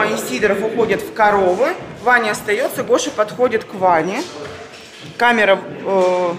[0.00, 1.74] Рома и Сидоров уходят в коровы.
[2.02, 4.22] Ваня остается, Гоша подходит к Ване.
[5.18, 6.34] Камера, э,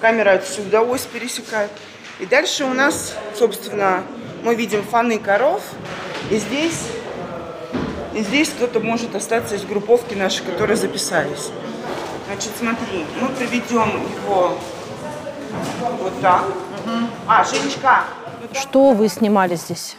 [0.00, 1.70] камера отсюда ось пересекает.
[2.18, 4.02] И дальше у нас, собственно,
[4.42, 5.62] мы видим фаны коров.
[6.30, 6.88] И здесь,
[8.14, 11.50] и здесь кто-то может остаться из групповки нашей, которые записались.
[12.26, 14.58] Значит, смотри, мы проведем его
[16.00, 16.44] вот так.
[17.28, 18.04] А, Женечка,
[18.52, 19.96] Что вы снимали здесь?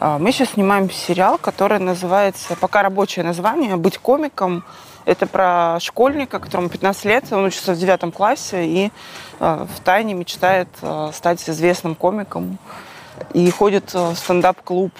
[0.00, 4.64] А, Мы сейчас снимаем сериал, который называется, пока рабочее название, «Быть комиком».
[5.04, 8.92] Это про школьника, которому 15 лет, он учится в девятом классе и
[9.40, 12.58] э, в тайне мечтает э, стать известным комиком.
[13.32, 14.92] И ходит в стендап-клуб.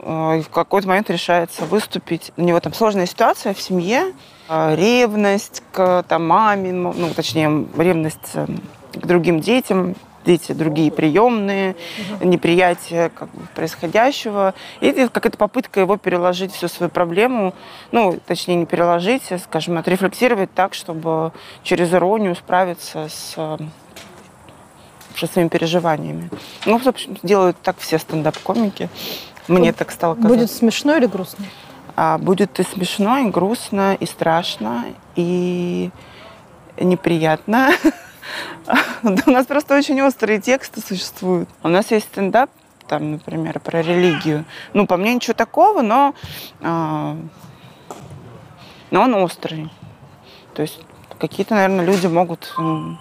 [0.00, 2.32] И в какой-то момент решается выступить.
[2.36, 4.14] У него там сложная ситуация в семье,
[4.48, 8.46] ревность к там, маме, ну, точнее, ревность э,
[8.94, 9.96] к другим детям,
[10.26, 11.76] дети другие приемные,
[12.20, 14.54] неприятие как бы, происходящего.
[14.80, 17.54] И это какая-то попытка его переложить всю свою проблему,
[17.92, 21.32] ну, точнее, не переложить, а, скажем, отрефлексировать так, чтобы
[21.62, 23.36] через иронию справиться с
[25.16, 26.28] со своими переживаниями.
[26.66, 28.90] Ну, в общем, делают так все стендап-комики.
[29.48, 30.34] Мне так стало казаться.
[30.34, 31.46] Будет смешно или грустно?
[31.96, 35.90] А будет и смешно, и грустно, и страшно, и
[36.78, 37.70] неприятно.
[39.02, 41.48] У нас просто очень острые тексты существуют.
[41.62, 42.50] У нас есть стендап,
[42.88, 44.44] там, например, про религию.
[44.72, 46.14] Ну, по мне ничего такого, но,
[46.62, 47.16] а,
[48.90, 49.70] но он острый.
[50.54, 50.80] То есть
[51.18, 52.98] какие-то, наверное, люди могут м,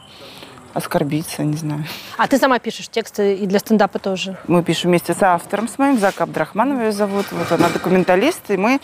[0.73, 1.85] оскорбиться, не знаю.
[2.17, 4.37] А ты сама пишешь тексты и для стендапа тоже?
[4.47, 7.27] Мы пишем вместе с автором с моим, Зака Абдрахманова ее зовут.
[7.31, 8.79] Вот она документалист, и мы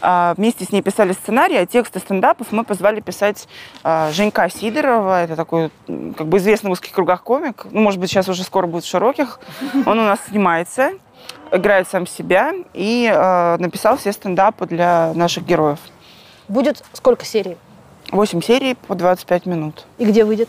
[0.00, 3.48] вместе с ней писали сценарий, а тексты стендапов мы позвали писать
[3.82, 5.24] а, Женька Сидорова.
[5.24, 7.66] Это такой, как бы известный в узких кругах комик.
[7.70, 9.40] Ну, может быть, сейчас уже скоро будет в широких.
[9.86, 10.92] Он у нас снимается,
[11.50, 15.78] играет сам себя и а, написал все стендапы для наших героев.
[16.48, 17.56] Будет сколько серий?
[18.10, 19.86] Восемь серий по 25 минут.
[19.98, 20.48] И где выйдет?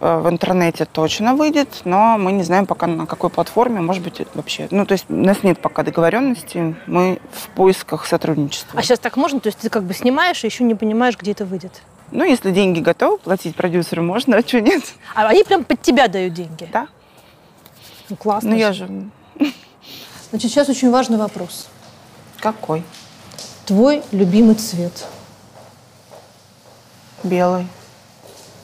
[0.00, 4.22] Э, В интернете точно выйдет, но мы не знаем пока на какой платформе, может быть,
[4.34, 4.66] вообще.
[4.70, 8.78] Ну, то есть у нас нет пока договоренности, мы в поисках сотрудничества.
[8.78, 9.40] А сейчас так можно?
[9.40, 11.82] То есть ты как бы снимаешь и еще не понимаешь, где это выйдет?
[12.12, 14.82] Ну, если деньги готовы платить продюсеру, можно, а что нет?
[15.14, 16.68] А они прям под тебя дают деньги?
[16.72, 16.88] Да.
[18.08, 18.50] Ну, классно.
[18.50, 18.88] Ну, я же...
[20.30, 21.68] Значит, сейчас очень важный вопрос.
[22.40, 22.82] Какой?
[23.66, 25.06] Твой любимый цвет?
[27.22, 27.66] Белый.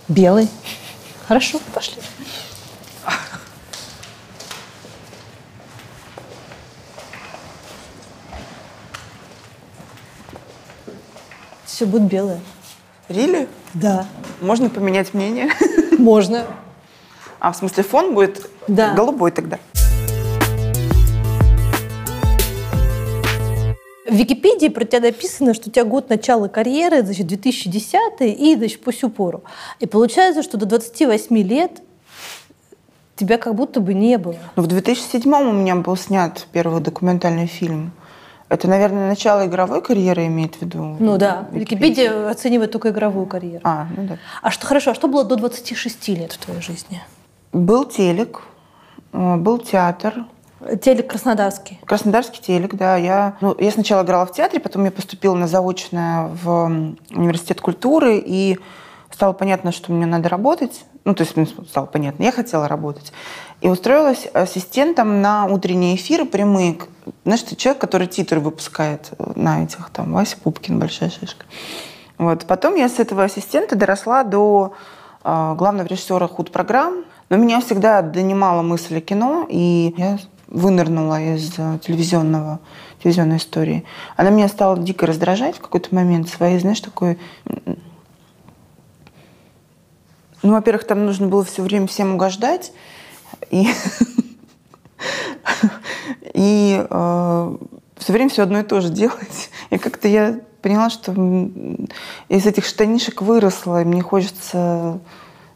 [0.08, 0.48] Белый.
[1.26, 2.00] Хорошо, пошли.
[11.64, 12.40] Все будет белое.
[13.08, 13.48] Рили?
[13.74, 14.06] Да.
[14.40, 15.50] Можно поменять мнение?
[15.98, 16.46] Можно.
[17.38, 18.94] А, в смысле, фон будет Да.
[18.94, 19.58] голубой тогда?
[24.08, 28.80] В Википедии про тебя написано, что у тебя год начала карьеры, значит, 2010 и, значит,
[28.80, 29.42] по сю пору.
[29.80, 31.82] И получается, что до 28 лет
[33.16, 34.36] тебя как будто бы не было.
[34.54, 37.92] Ну, в 2007 у меня был снят первый документальный фильм.
[38.48, 40.96] Это, наверное, начало игровой карьеры имеет в виду?
[41.00, 42.10] Ну да, Википедия.
[42.10, 43.60] Википедия оценивает только игровую карьеру.
[43.64, 44.18] А, ну да.
[44.40, 47.02] А что хорошо, а что было до 26 лет в твоей жизни?
[47.52, 48.42] Был телек,
[49.12, 50.26] э, был театр,
[50.82, 51.80] Телек Краснодарский.
[51.84, 52.96] Краснодарский телек, да.
[52.96, 58.22] Я, ну, я сначала играла в театре, потом я поступила на заочное в университет культуры,
[58.24, 58.58] и
[59.10, 60.84] стало понятно, что мне надо работать.
[61.04, 63.12] Ну, то есть мне стало понятно, я хотела работать.
[63.60, 66.78] И устроилась ассистентом на утренние эфиры прямые.
[67.24, 71.46] Знаешь, ты человек, который титры выпускает э, на этих, там, Вася Пупкин, большая шишка.
[72.18, 72.44] Вот.
[72.46, 74.74] Потом я с этого ассистента доросла до
[75.22, 77.04] э, главного режиссера худ-программ.
[77.28, 80.18] Но меня всегда донимала мысль о кино, и я
[80.48, 82.60] вынырнула из э, телевизионного,
[83.02, 83.84] телевизионной истории.
[84.16, 87.18] Она меня стала дико раздражать в какой-то момент своей, знаешь, такой...
[90.42, 92.72] Ну, во-первых, там нужно было все время всем угождать,
[93.50, 93.66] и,
[96.34, 99.50] и все время все одно и то же делать.
[99.70, 101.12] И как-то я поняла, что
[102.28, 105.00] из этих штанишек выросла, и мне хочется,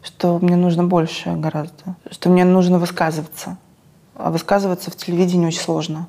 [0.01, 3.57] что мне нужно больше гораздо, что мне нужно высказываться.
[4.23, 6.07] А высказываться в телевидении очень сложно.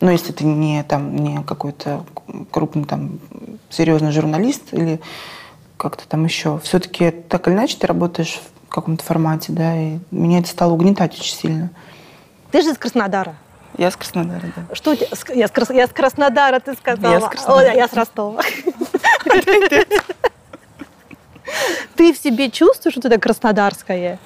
[0.00, 2.04] Ну, если ты не, там, не какой-то
[2.50, 3.18] крупный там,
[3.70, 5.00] серьезный журналист или
[5.76, 6.60] как-то там еще.
[6.62, 11.18] Все-таки так или иначе ты работаешь в каком-то формате, да, и меня это стало угнетать
[11.18, 11.70] очень сильно.
[12.50, 13.34] Ты же из Краснодара.
[13.76, 14.74] Я с Краснодара, да.
[14.74, 15.08] Что у тебя?
[15.34, 17.12] Я с, Крас- я с Краснодара, ты сказала.
[17.12, 17.68] Я с Краснодара.
[17.70, 18.42] Ой, я с Ростова.
[21.96, 24.18] Ты в себе чувствуешь, что ты краснодарская?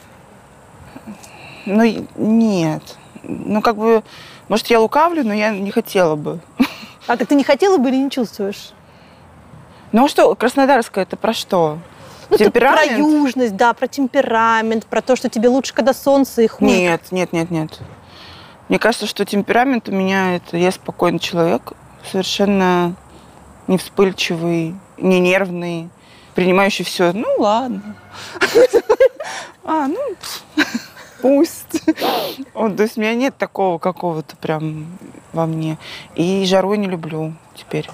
[1.67, 2.83] Ну, нет.
[3.23, 4.03] Ну, как бы,
[4.49, 6.41] может, я лукавлю, но я не хотела бы.
[7.09, 8.71] А так ты не хотела бы или не чувствуешь?
[9.91, 11.79] Ну а что, Краснодарская это про что?
[12.31, 12.99] Ну, это про Темперамент?
[12.99, 16.79] южность, да, про темперамент, про то, что тебе лучше, когда солнце и хмурит.
[16.79, 17.81] Нет, нет, нет, нет.
[18.69, 21.73] Мне кажется, что темперамент у меня это я спокойный человек,
[22.11, 22.95] совершенно
[23.67, 25.91] не вспыльчивый, не нервный,
[26.35, 27.13] принимающий все.
[27.13, 27.97] Ну ладно.
[29.65, 29.97] А, ну
[31.23, 31.83] пусть.
[32.55, 34.99] Вот, то есть у меня нет такого какого-то прям
[35.33, 35.79] во мне.
[36.15, 37.89] И жару не люблю теперь.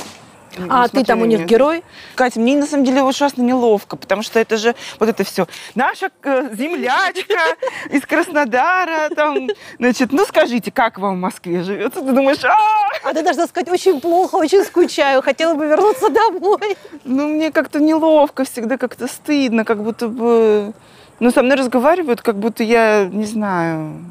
[0.68, 1.84] А ты там у них на герой?
[2.14, 5.46] Катя, мне на самом деле ужасно неловко, потому что это же вот это все.
[5.74, 7.56] Наша э, землячка
[7.90, 9.48] из Краснодара, там,
[9.78, 12.00] значит, ну скажите, как вам в Москве живется?
[12.00, 12.56] Ты думаешь, а,
[13.04, 16.76] А ты должна сказать, очень плохо, очень скучаю, хотела бы вернуться домой.
[17.04, 20.72] ну мне как-то неловко, всегда как-то стыдно, как будто бы,
[21.20, 24.04] ну со мной разговаривают, как будто я, не знаю,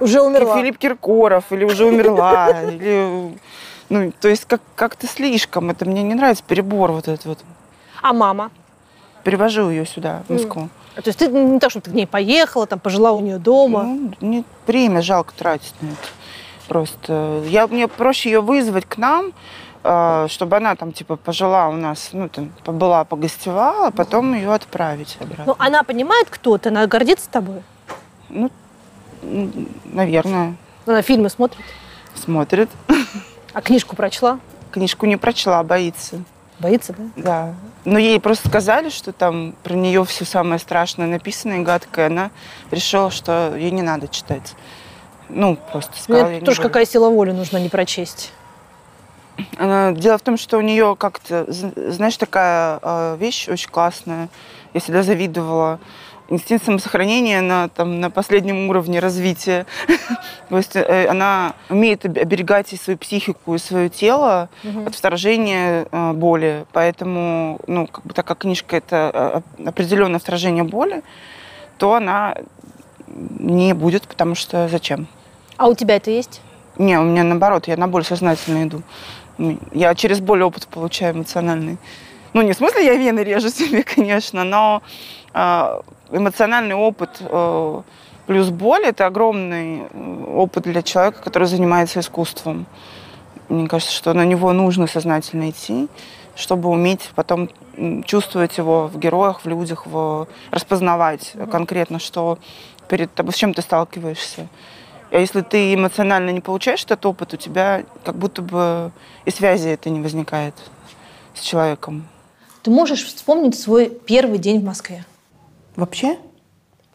[0.00, 0.56] Уже умерла.
[0.56, 3.38] Филипп Киркоров, или уже умерла, или,
[3.88, 7.38] ну, то есть как- как-то слишком, это мне не нравится, перебор вот этот вот.
[8.02, 8.50] А мама?
[9.22, 10.68] Перевожу ее сюда, в Москву.
[10.96, 13.38] А То есть ты не так, чтобы ты к ней поехала, там пожила у нее
[13.38, 13.82] дома.
[13.84, 16.08] Ну, мне время жалко тратить на это.
[16.68, 19.32] Просто я, мне проще ее вызвать к нам,
[20.28, 25.44] чтобы она там типа пожила у нас, ну там побыла, погостевала, потом ее отправить обратно.
[25.46, 27.62] Ну, она понимает, кто ты, она гордится тобой.
[28.30, 28.50] Ну,
[29.84, 31.60] наверное, Она фильмы смотрит.
[32.14, 32.70] смотрит.
[33.52, 34.38] А книжку прочла?
[34.70, 36.22] Книжку не прочла, боится.
[36.58, 37.04] Боится, да?
[37.16, 37.54] Да.
[37.84, 42.06] Но ей просто сказали, что там про нее все самое страшное написано и гадкое.
[42.06, 42.30] Она
[42.70, 44.54] решила, что ей не надо читать.
[45.28, 46.28] Ну, просто Мне сказала.
[46.30, 46.68] я не тоже буду.
[46.68, 48.32] какая сила воли нужна не прочесть.
[49.58, 54.28] Дело в том, что у нее как-то, знаешь, такая э, вещь очень классная.
[54.74, 55.78] Я всегда завидовала.
[56.30, 59.66] Инстинкт самосохранения на, там, на последнем уровне развития.
[60.48, 64.48] То есть э, она умеет об- оберегать и свою психику, и свое тело
[64.86, 66.64] от вторжения э, боли.
[66.72, 71.02] Поэтому, ну, как бы, так как книжка это э, определенное вторжение боли,
[71.76, 72.36] то она
[73.38, 75.06] не будет, потому что зачем?
[75.56, 76.40] А у тебя это есть?
[76.78, 78.82] Не, у меня наоборот, я на боль сознательно иду.
[79.72, 81.78] Я через боль опыт получаю эмоциональный.
[82.34, 84.82] Ну, не в смысле я вены режу себе, конечно, но
[85.32, 87.82] э, эмоциональный опыт э,
[88.26, 92.66] плюс боль– это огромный э, опыт для человека, который занимается искусством.
[93.48, 95.88] Мне кажется, что на него нужно сознательно идти,
[96.34, 97.50] чтобы уметь потом
[98.04, 100.26] чувствовать его в героях, в людях, в...
[100.50, 102.38] распознавать конкретно, что
[102.88, 104.48] перед тобой, с чем ты сталкиваешься.
[105.14, 108.90] А если ты эмоционально не получаешь этот опыт, у тебя как будто бы
[109.24, 110.56] и связи это не возникает
[111.34, 112.08] с человеком.
[112.64, 115.04] Ты можешь вспомнить свой первый день в Москве?
[115.76, 116.18] Вообще?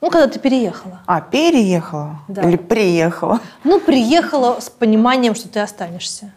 [0.02, 1.00] Ну, когда ты переехала.
[1.06, 2.20] А, переехала?
[2.28, 2.42] Да.
[2.42, 3.40] Или приехала?
[3.64, 6.34] Ну, приехала с пониманием, что ты останешься.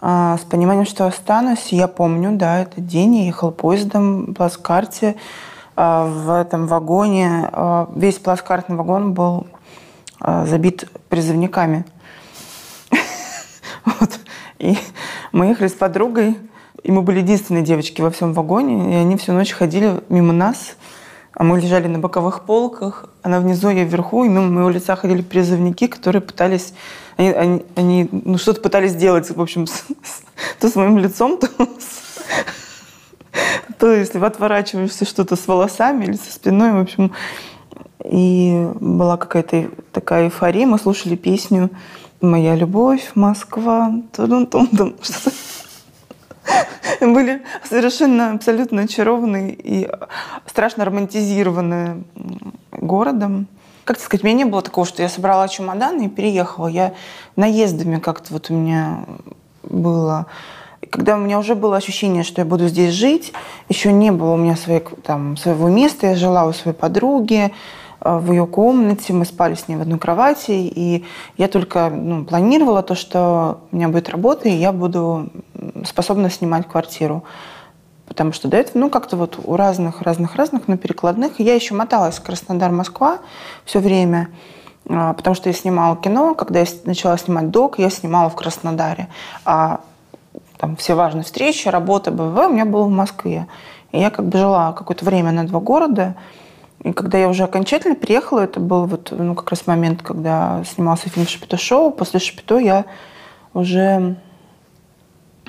[0.00, 5.16] А, с пониманием, что останусь, я помню, да, этот день я ехала поездом, плацкарте.
[5.76, 9.48] А, в этом вагоне, а, весь плацкартный вагон был
[10.20, 11.84] забит призывниками.
[13.84, 14.18] Вот.
[14.58, 14.76] И
[15.32, 16.36] мы ехали с подругой,
[16.82, 20.76] и мы были единственные девочки во всем вагоне, и они всю ночь ходили мимо нас,
[21.32, 25.22] а мы лежали на боковых полках, она внизу, я вверху, и мимо моего лица ходили
[25.22, 26.72] призывники, которые пытались,
[27.16, 30.22] они, они, они, ну, что-то пытались сделать, в общем, с- с-
[30.58, 32.24] то с моим лицом, то с-
[33.78, 37.12] то если отворачиваешься что-то с волосами или со спиной, в общем.
[38.04, 41.70] И была какая-то такая эйфория, мы слушали песню
[42.20, 43.92] «Моя любовь, Москва»,
[47.00, 49.88] были совершенно абсолютно очарованы и
[50.46, 52.04] страшно романтизированы
[52.72, 53.46] городом.
[53.84, 56.66] Как сказать, у меня не было такого, что я собрала чемоданы и переехала.
[56.66, 56.94] Я
[57.36, 59.04] наездами как-то вот у меня
[59.62, 60.26] было.
[60.90, 63.32] Когда у меня уже было ощущение, что я буду здесь жить,
[63.68, 66.08] еще не было у меня своей, там, своего места.
[66.08, 67.52] Я жила у своей подруги,
[68.00, 71.04] в ее комнате, мы спали с ней в одной кровати, и
[71.36, 75.30] я только ну, планировала то, что у меня будет работа, и я буду
[75.84, 77.24] способна снимать квартиру.
[78.06, 81.40] Потому что до этого, ну, как-то вот у разных, разных, разных, на перекладных.
[81.40, 83.18] Я еще моталась Краснодар-Москва
[83.64, 84.28] все время,
[84.88, 86.34] а, потому что я снимала кино.
[86.34, 89.08] Когда я начала снимать док, я снимала в Краснодаре.
[89.44, 89.80] А
[90.58, 93.48] там все важные встречи, работа, БВ у меня было в Москве.
[93.90, 96.14] И я как бы жила какое-то время на два города.
[96.86, 101.08] И когда я уже окончательно приехала, это был вот, ну, как раз момент, когда снимался
[101.08, 101.90] фильм «Шапито шоу».
[101.90, 102.84] После «Шапито» я
[103.54, 104.14] уже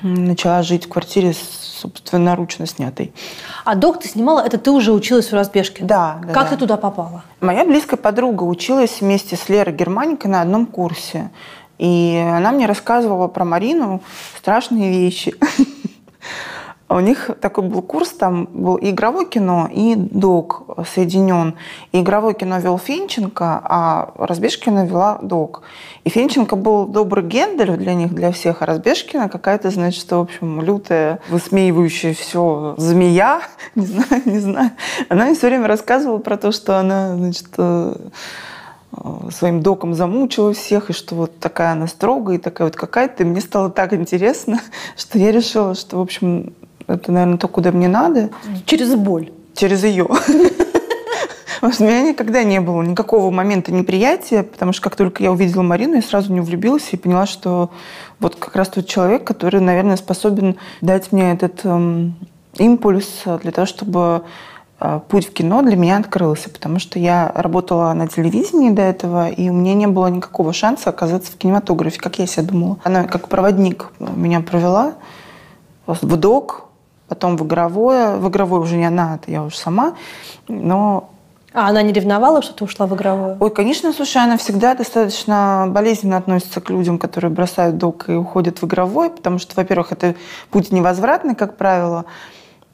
[0.02, 3.12] начала жить в квартире собственноручно снятой.
[3.64, 5.84] А док ты снимала, это ты уже училась в разбежке?
[5.84, 6.50] Да, да, Как да.
[6.50, 7.22] ты туда попала?
[7.40, 11.30] Моя близкая подруга училась вместе с Лерой Германикой на одном курсе.
[11.78, 14.02] И она мне рассказывала про Марину
[14.36, 15.36] страшные вещи.
[16.90, 21.54] У них такой был курс, там был и игровое кино, и док соединен.
[21.92, 25.62] И игровое кино вел Финченко, а Разбежкина вела док.
[26.04, 30.62] И Финченко был добрый Гендель для них, для всех, а Разбежкина какая-то, значит, в общем,
[30.62, 33.42] лютая, высмеивающая все змея,
[33.74, 34.70] не знаю, не знаю.
[35.10, 37.96] Она мне все время рассказывала про то, что она, значит, э,
[39.30, 43.24] своим доком замучила всех, и что вот такая она строгая, и такая вот какая-то.
[43.24, 44.58] И мне стало так интересно,
[44.96, 46.54] что я решила, что, в общем,
[46.88, 48.30] это, наверное, то, куда мне надо.
[48.66, 49.30] Через боль.
[49.54, 50.08] Через ее.
[51.60, 55.32] Потому что у меня никогда не было никакого момента неприятия, потому что как только я
[55.32, 57.70] увидела Марину, я сразу не влюбилась и поняла, что
[58.20, 62.14] вот как раз тот человек, который, наверное, способен дать мне этот эм,
[62.58, 64.22] импульс для того, чтобы
[64.78, 69.28] э, путь в кино для меня открылся, потому что я работала на телевидении до этого,
[69.28, 72.78] и у меня не было никакого шанса оказаться в кинематографе, как я себя думала.
[72.84, 74.94] Она как проводник меня провела
[75.88, 76.67] в док,
[77.08, 78.16] потом в игровое.
[78.16, 79.94] В игровое уже не она, это я уже сама.
[80.48, 81.10] Но
[81.54, 83.36] а она не ревновала, что ты ушла в игровую?
[83.40, 88.60] Ой, конечно, слушай, она всегда достаточно болезненно относится к людям, которые бросают док и уходят
[88.60, 90.14] в игровой, потому что, во-первых, это
[90.50, 92.04] путь невозвратный, как правило.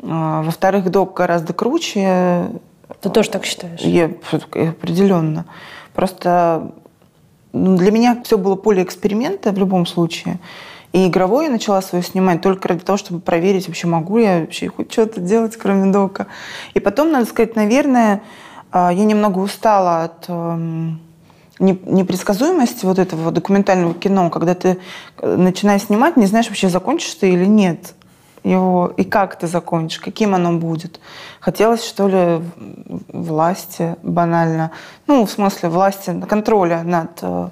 [0.02, 2.50] А, во-вторых, док гораздо круче.
[3.00, 3.80] Ты тоже так считаешь?
[3.80, 5.46] Я определенно.
[5.94, 6.72] Просто
[7.52, 10.40] ну, для меня все было поле эксперимента в любом случае.
[10.94, 14.68] И игровое я начала свое снимать только ради того, чтобы проверить, вообще могу я вообще
[14.68, 16.28] хоть что-то делать, кроме дока.
[16.74, 18.22] И потом, надо сказать, наверное,
[18.70, 21.00] а, я немного устала от эм,
[21.58, 24.78] непредсказуемости вот этого документального кино, когда ты
[25.18, 27.94] э, начинаешь снимать, не знаешь вообще, закончишь ты или нет
[28.44, 31.00] его, и как ты закончишь, каким оно будет.
[31.40, 32.40] Хотелось, что ли,
[33.08, 34.70] власти банально,
[35.08, 37.48] ну, в смысле власти, контроля над э,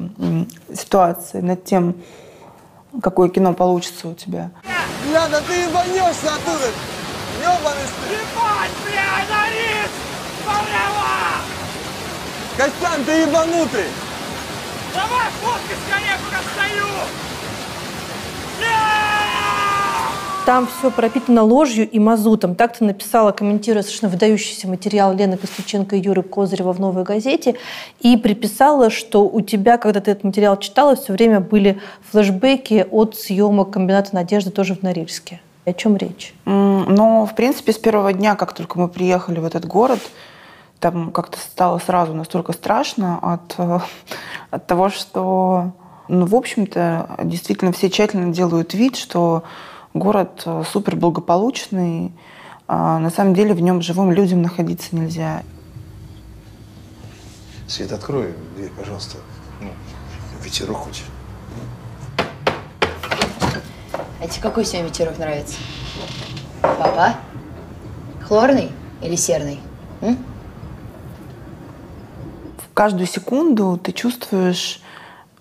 [0.72, 1.96] ситуацией, над тем,
[3.00, 4.50] какое кино получится у тебя.
[5.06, 6.70] Бля, да ты ебанешься оттуда!
[7.40, 8.14] Ебаный ты!
[8.14, 9.90] Ебать, бля, Нарис!
[10.44, 11.42] Порява!
[12.56, 13.86] Костян, ты ебанутый!
[14.94, 16.86] Давай фотки скорее, пока стою!
[20.44, 22.56] Там все пропитано ложью и мазутом.
[22.56, 27.54] Так ты написала, комментируя совершенно выдающийся материал Лены Костюченко и Юры Козырева в «Новой газете»,
[28.00, 31.80] и приписала, что у тебя, когда ты этот материал читала, все время были
[32.10, 35.40] флешбеки от съемок комбината «Надежды» тоже в Норильске.
[35.64, 36.34] О чем речь?
[36.44, 40.00] Ну, в принципе, с первого дня, как только мы приехали в этот город,
[40.80, 43.54] там как-то стало сразу настолько страшно от,
[44.50, 45.70] от того, что,
[46.08, 49.44] ну, в общем-то, действительно все тщательно делают вид, что
[49.94, 52.12] Город э, супер благополучный.
[52.66, 55.42] А на самом деле в нем живым людям находиться нельзя.
[57.68, 59.18] Свет, открой дверь, пожалуйста.
[59.60, 59.68] Ну,
[60.42, 61.02] ветерок хоть.
[64.20, 65.56] А тебе какой сегодня ветерок нравится?
[66.62, 67.16] Папа?
[68.22, 68.70] Хлорный
[69.02, 69.60] или серный?
[70.00, 70.16] М?
[72.58, 74.80] В каждую секунду ты чувствуешь,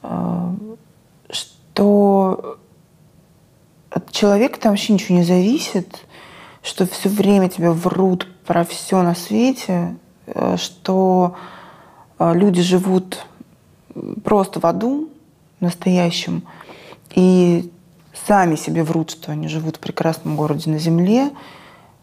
[0.03, 0.53] э,
[1.29, 2.58] что
[3.91, 6.05] от человека там вообще ничего не зависит,
[6.63, 9.95] что все время тебя врут про все на свете,
[10.27, 11.36] э, что
[12.17, 13.25] э, люди живут
[14.24, 15.10] просто в аду
[15.60, 16.43] настоящем,
[17.13, 17.69] и
[18.25, 21.31] сами себе врут, что они живут в прекрасном городе на земле,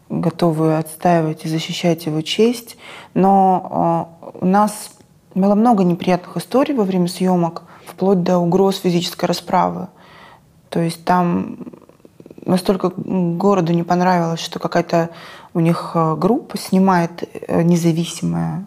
[0.09, 2.77] готовы отстаивать и защищать его честь.
[3.15, 4.91] Но э, у нас
[5.33, 9.87] было много неприятных историй во время съемок, вплоть до угроз физической расправы.
[10.69, 11.57] То есть там
[12.45, 15.09] настолько городу не понравилось, что какая-то
[15.53, 18.65] у них э, группа снимает э, независимая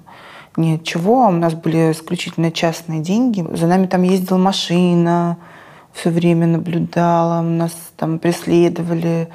[0.56, 1.26] ни от чего.
[1.28, 3.46] У нас были исключительно частные деньги.
[3.56, 5.38] За нами там ездила машина,
[5.92, 9.28] все время наблюдала, нас там преследовали,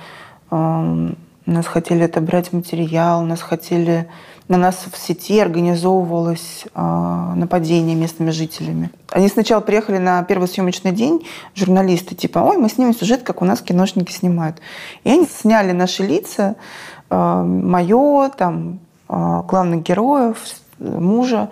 [1.52, 4.08] нас хотели отобрать материал, нас хотели
[4.48, 8.92] на нас в сети организовывалось э, нападение местными жителями.
[9.10, 13.46] Они сначала приехали на первый съемочный день, журналисты, типа, ой, мы снимем сюжет, как у
[13.46, 14.58] нас киношники снимают.
[15.04, 16.56] И они сняли наши лица,
[17.10, 20.38] э, мое, там, э, главных героев,
[20.80, 21.50] мужа.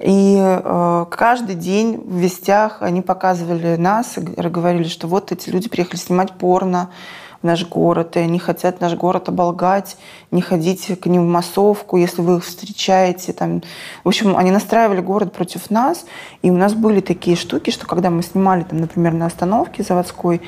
[0.00, 5.98] И э, каждый день в вестях они показывали нас говорили, что вот эти люди приехали
[5.98, 6.90] снимать порно,
[7.42, 9.96] наш город, и они хотят наш город оболгать,
[10.30, 13.32] не ходите к ним в массовку, если вы их встречаете.
[13.32, 13.62] Там.
[14.04, 16.04] В общем, они настраивали город против нас,
[16.42, 20.40] и у нас были такие штуки, что когда мы снимали, там, например, на остановке заводской,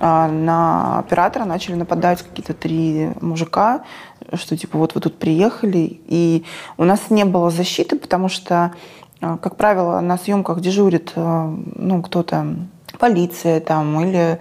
[0.00, 3.84] а, на оператора начали нападать какие-то три мужика,
[4.34, 6.44] что типа вот вы тут приехали, и
[6.76, 8.72] у нас не было защиты, потому что,
[9.20, 12.56] а, как правило, на съемках дежурит а, ну, кто-то
[12.98, 14.40] полиция там или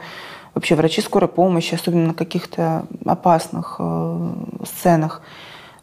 [0.55, 4.33] вообще врачи скорой помощи, особенно на каких-то опасных э,
[4.65, 5.21] сценах.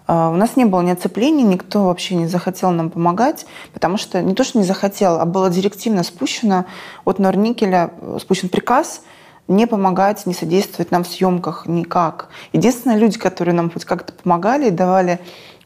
[0.07, 4.23] Э, у нас не было ни оцеплений, никто вообще не захотел нам помогать, потому что
[4.23, 6.67] не то, что не захотел, а было директивно спущено
[7.05, 9.03] от Норникеля, э, спущен приказ
[9.49, 12.29] не помогать, не содействовать нам в съемках никак.
[12.53, 15.19] Единственные люди, которые нам хоть как-то помогали и давали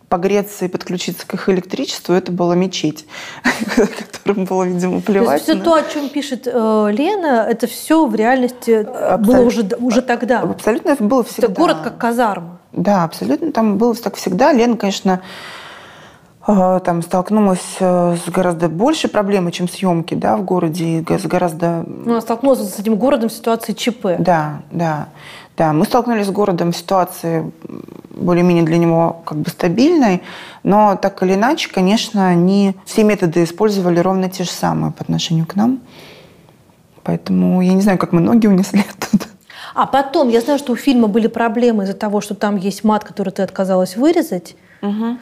[0.08, 3.06] погреться и подключиться к их электричеству, это была мечеть,
[3.76, 5.44] которым было, видимо, плевать.
[5.44, 9.18] То есть все то, о чем пишет э, Лена, это все в реальности Абсолютно.
[9.18, 10.40] было уже, уже тогда?
[10.40, 11.46] Абсолютно это было всегда.
[11.46, 12.58] Это город как казарма?
[12.72, 14.52] Да, абсолютно там было так всегда.
[14.52, 15.20] Лена, конечно,
[16.46, 21.84] э, там столкнулась э, с гораздо большей проблемой, чем съемки да, в городе, с гораздо...
[21.86, 24.16] Ну, она столкнулась с этим городом в ситуации ЧП.
[24.18, 25.08] Да, да.
[25.56, 27.52] Да, мы столкнулись с городом в ситуации
[28.10, 30.22] более-менее для него как бы стабильной,
[30.64, 35.46] но так или иначе, конечно, они все методы использовали ровно те же самые по отношению
[35.46, 35.80] к нам.
[37.04, 39.26] Поэтому я не знаю, как мы ноги унесли оттуда.
[39.74, 43.04] А потом, я знаю, что у фильма были проблемы из-за того, что там есть мат,
[43.04, 44.56] который ты отказалась вырезать.
[44.84, 45.18] Угу.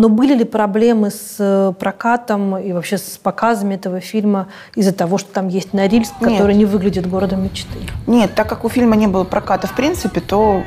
[0.00, 5.18] Но были ли проблемы с э, прокатом и вообще с показами этого фильма из-за того,
[5.18, 6.32] что там есть Норильск, Нет.
[6.32, 7.78] который не выглядит городом мечты?
[8.06, 10.62] Нет, так как у фильма не было проката в принципе, то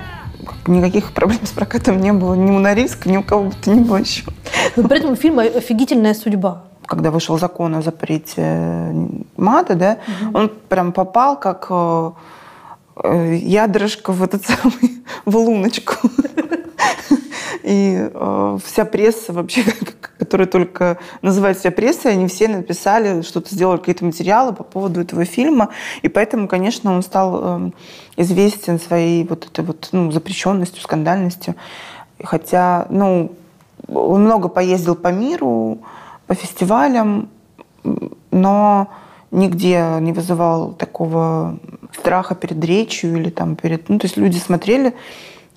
[0.65, 3.81] никаких проблем с прокатом не было ни у Норильска, ни у кого бы то ни
[3.81, 4.23] было еще.
[4.77, 6.63] Но при этом у фильма офигительная судьба.
[6.85, 10.37] Когда вышел закон о запрете э, мата, да, угу.
[10.37, 11.69] он прям попал как
[13.03, 15.95] ядрышко в этот самый в луночку.
[17.63, 19.63] И э, вся пресса вообще,
[20.17, 25.25] которая только называет себя прессой, они все написали, что-то сделали, какие-то материалы по поводу этого
[25.25, 25.69] фильма.
[26.01, 27.71] И поэтому, конечно, он стал э,
[28.17, 31.55] известен своей вот этой вот ну, запрещенностью, скандальностью.
[32.23, 33.31] Хотя, ну,
[33.87, 35.79] он много поездил по миру,
[36.27, 37.29] по фестивалям,
[38.31, 38.87] но
[39.31, 41.59] нигде не вызывал такого
[41.97, 43.89] страха перед речью или там перед...
[43.89, 44.93] Ну, то есть люди смотрели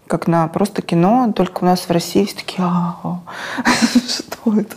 [0.06, 2.62] как на просто кино, только у нас в России все такие,
[4.08, 4.76] что это?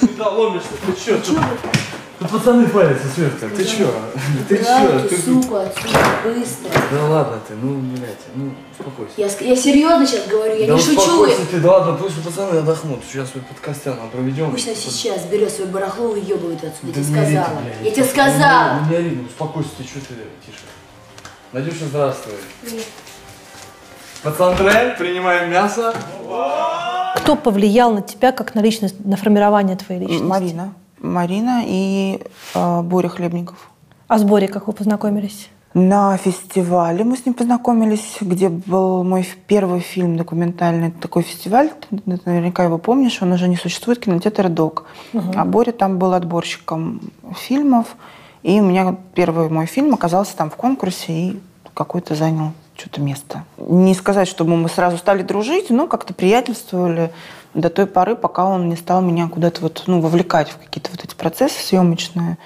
[0.00, 0.70] Куда ломишься?
[0.86, 1.40] Ты что?
[2.22, 3.48] Тут, пацаны палятся, Светка.
[3.48, 3.92] Ты что?
[4.48, 5.08] Ты что?
[5.08, 5.72] Ты отсюда,
[6.24, 6.70] быстро.
[6.90, 9.12] Да ладно ты, ну, блядь, ну, успокойся.
[9.16, 11.00] Я, я серьезно сейчас говорю, я да не шучу.
[11.00, 13.00] успокойся ты, да ладно, пусть пацаны отдохнут.
[13.10, 14.50] Сейчас свой подкаст нам проведем.
[14.50, 17.58] Пусть она сейчас берет свое барахло и уебывает отсюда, да я тебе сказала.
[17.58, 18.78] Ори, я тебе сказала.
[18.84, 20.14] Ну, не ори, ну, успокойся, ты что ты,
[20.46, 20.60] тише.
[21.52, 22.34] Надюша, здравствуй.
[22.62, 22.84] Привет.
[24.22, 25.92] Пацандре, принимаем мясо.
[27.16, 30.24] Кто повлиял на тебя как на личность, на формирование твоей личности?
[30.24, 30.74] Марина.
[31.02, 32.20] Марина и
[32.54, 33.70] э, Боря Хлебников.
[34.08, 35.48] А с Борей как вы познакомились?
[35.74, 40.90] На фестивале мы с ним познакомились, где был мой первый фильм документальный.
[40.90, 44.84] Такой фестиваль, ты наверняка его помнишь, он уже не существует, кинотеатр «Док».
[45.14, 45.32] Угу.
[45.34, 47.00] А Боря там был отборщиком
[47.34, 47.96] фильмов.
[48.42, 51.40] И у меня первый мой фильм оказался там в конкурсе и
[51.72, 53.44] какой-то занял что-то место.
[53.56, 57.12] Не сказать, чтобы мы сразу стали дружить, но как-то приятельствовали
[57.54, 61.04] до той поры, пока он не стал меня куда-то вот, ну, вовлекать в какие-то вот
[61.04, 62.38] эти процессы съемочные.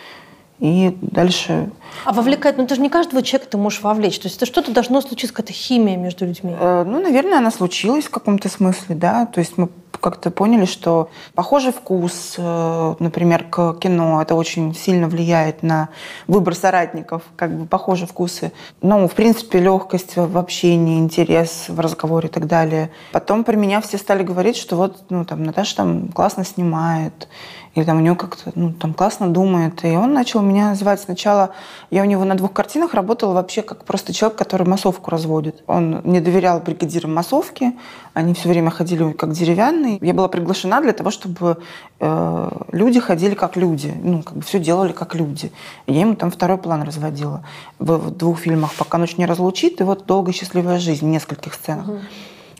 [0.58, 1.70] И дальше...
[2.04, 4.18] А вовлекать, ну это же не каждого человека ты можешь вовлечь.
[4.18, 6.56] То есть это что-то должно случиться, какая-то химия между людьми.
[6.58, 9.26] Э, ну, наверное, она случилась в каком-то смысле, да.
[9.26, 15.08] То есть мы как-то поняли, что похожий вкус, э, например, к кино, это очень сильно
[15.08, 15.88] влияет на
[16.26, 18.52] выбор соратников, как бы похожие вкусы.
[18.82, 22.90] Ну, в принципе, легкость в общении, интерес в разговоре и так далее.
[23.12, 27.28] Потом про меня все стали говорить, что вот, ну, там, Наташа там классно снимает,
[27.76, 29.84] или там у него как-то, ну, там классно думает.
[29.84, 31.50] И он начал меня называть сначала,
[31.90, 35.62] я у него на двух картинах работала вообще как просто человек, который массовку разводит.
[35.66, 37.74] Он не доверял бригадирам массовки,
[38.14, 39.98] они все время ходили как деревянные.
[40.00, 41.58] Я была приглашена для того, чтобы
[42.00, 45.52] э, люди ходили как люди, ну, как бы все делали как люди.
[45.84, 47.44] И я ему там второй план разводила
[47.78, 51.52] в, в двух фильмах «Пока ночь не разлучит» и вот «Долгая счастливая жизнь» в нескольких
[51.52, 51.88] сценах.
[51.88, 51.98] Угу.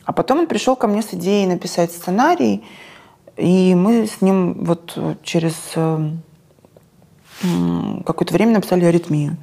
[0.05, 2.63] А потом он пришел ко мне с идеей написать сценарий,
[3.37, 6.09] и мы с ним вот через э,
[8.05, 9.37] какое-то время написали аритмию.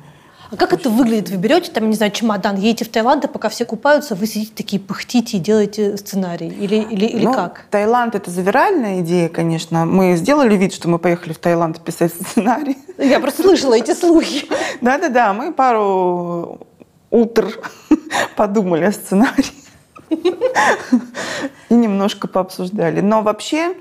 [0.50, 1.30] А как это выглядит?
[1.30, 4.52] Вы берете, там, не знаю, чемодан, едете в Таиланд, и пока все купаются, вы сидите
[4.54, 6.48] такие, пыхтите и делаете сценарий?
[6.48, 7.66] Или, или, или ну, как?
[7.70, 9.84] Таиланд— это завиральная идея, конечно.
[9.84, 12.78] Мы сделали вид, что мы поехали в Таиланд писать сценарий.
[12.98, 14.46] Я просто слышала эти слухи.
[14.80, 16.60] Да-да-да, мы пару
[17.10, 17.60] утр
[18.36, 19.63] подумали о сценарии.
[20.10, 23.00] И немножко пообсуждали.
[23.00, 23.74] Но вообще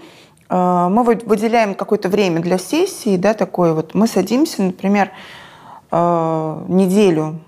[0.49, 3.93] э, мы выделяем какое-то время для сессии, да, такое вот.
[3.93, 5.11] Мы садимся, например,
[5.91, 7.39] э, неделю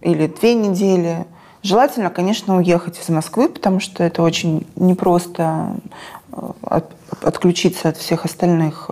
[0.00, 1.26] или две недели.
[1.62, 5.76] Желательно, конечно, уехать из Москвы, потому что это очень непросто
[6.32, 6.80] э,
[7.22, 8.88] отключиться от всех остальных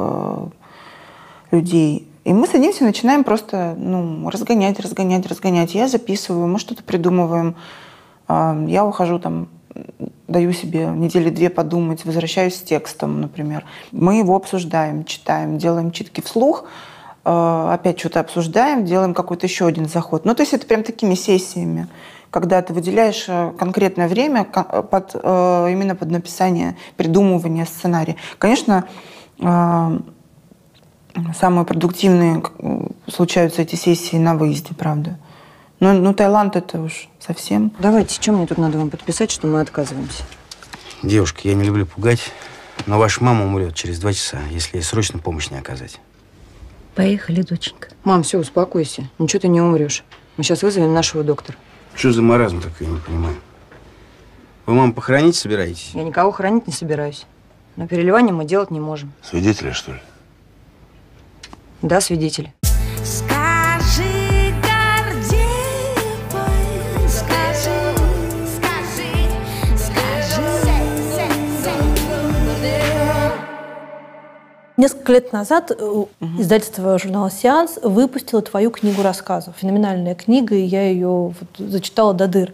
[1.51, 5.75] людей И мы садимся и начинаем просто ну, разгонять, разгонять, разгонять.
[5.75, 7.55] Я записываю, мы что-то придумываем.
[8.29, 9.49] А, я ухожу там,
[10.29, 13.65] даю себе недели две подумать, возвращаюсь с текстом, например.
[13.91, 16.65] Мы его обсуждаем, читаем, делаем читки вслух,
[17.25, 20.25] а, опять что-то обсуждаем, делаем какой-то еще один заход.
[20.25, 21.89] Ну, то есть это прям такими сессиями,
[22.31, 28.17] когда ты выделяешь э, конкретное время под, э, именно под написание, придумывание сценария.
[28.37, 28.85] Конечно,
[29.39, 30.03] самые
[31.65, 32.43] продуктивные
[33.07, 35.17] случаются эти сессии на выезде, правда.
[35.81, 37.73] Но ну, Таиланд это уж совсем.
[37.79, 40.25] Давайте, чем мне тут надо вам подписать, что мы отказываемся?
[41.03, 42.33] Девушка, я не люблю пугать,
[42.87, 46.01] но ваша мама умрет через два часа, если ей срочно помощь не оказать.
[46.97, 47.91] Поехали, доченька.
[48.03, 49.09] Мам, все, успокойся.
[49.21, 50.03] Ничего ты не умрешь.
[50.37, 51.57] Мы сейчас вызовем нашего доктора.
[51.95, 53.37] Что за маразм такой, я не понимаю.
[54.67, 55.93] Вы маму похоронить собираетесь?
[55.95, 57.27] Я никого хоронить не собираюсь.
[57.77, 59.13] Но переливание мы делать не можем.
[59.23, 60.01] Свидетеля, что ли?
[61.83, 62.53] Да, свидетели.
[63.05, 63.38] Скажи,
[74.79, 76.05] Несколько лет назад э,
[76.39, 79.57] издательство журнала «Сеанс» выпустило твою книгу рассказов.
[79.59, 82.53] Феноменальная книга, и я ее вот зачитала до дыр.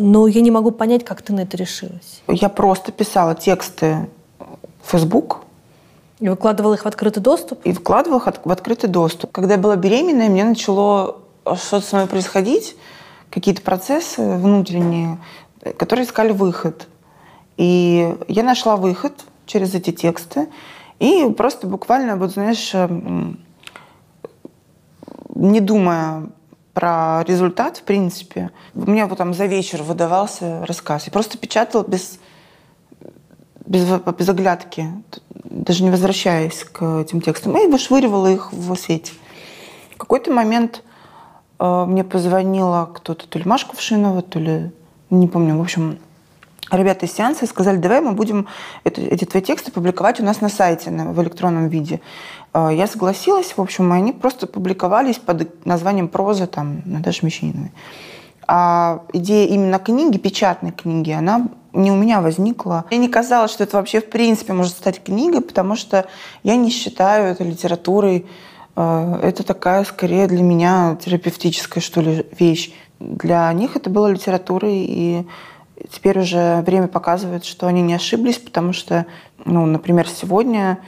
[0.00, 2.22] Но я не могу понять, как ты на это решилась.
[2.26, 5.42] Я просто писала тексты в Facebook,
[6.20, 7.60] и выкладывала их в открытый доступ?
[7.66, 9.30] И выкладывала их в открытый доступ.
[9.32, 12.76] Когда я была беременная, мне начало что-то со мной происходить,
[13.28, 15.18] какие-то процессы внутренние,
[15.76, 16.88] которые искали выход.
[17.58, 19.12] И я нашла выход
[19.44, 20.48] через эти тексты.
[21.02, 22.72] И просто буквально, вот знаешь,
[25.34, 26.28] не думая
[26.74, 31.06] про результат, в принципе, у меня вот там за вечер выдавался рассказ.
[31.06, 32.20] Я просто печатала без,
[33.66, 33.84] без,
[34.16, 34.86] без оглядки
[35.52, 39.12] даже не возвращаясь к этим текстам, и вышвыривала их в свете.
[39.94, 40.82] В какой-то момент
[41.58, 44.70] э, мне позвонила кто-то, то ли Машка Кувшинова, то ли,
[45.10, 45.98] не помню, в общем,
[46.76, 48.46] ребята из сеанса сказали, давай мы будем
[48.84, 52.00] это, эти твои тексты публиковать у нас на сайте на, в электронном виде.
[52.54, 57.72] Э, я согласилась, в общем, и они просто публиковались под названием «Проза» там, Наташи Мещаниновой.
[58.46, 62.84] А идея именно книги, печатной книги, она не у меня возникла.
[62.90, 66.06] Мне не казалось, что это вообще в принципе может стать книгой, потому что
[66.42, 68.26] я не считаю это литературой.
[68.76, 72.72] Э, это такая, скорее, для меня терапевтическая, что ли, вещь.
[72.98, 75.26] Для них это было литературой, и
[75.90, 79.06] теперь уже время показывает, что они не ошиблись, потому что,
[79.44, 80.78] ну, например, сегодня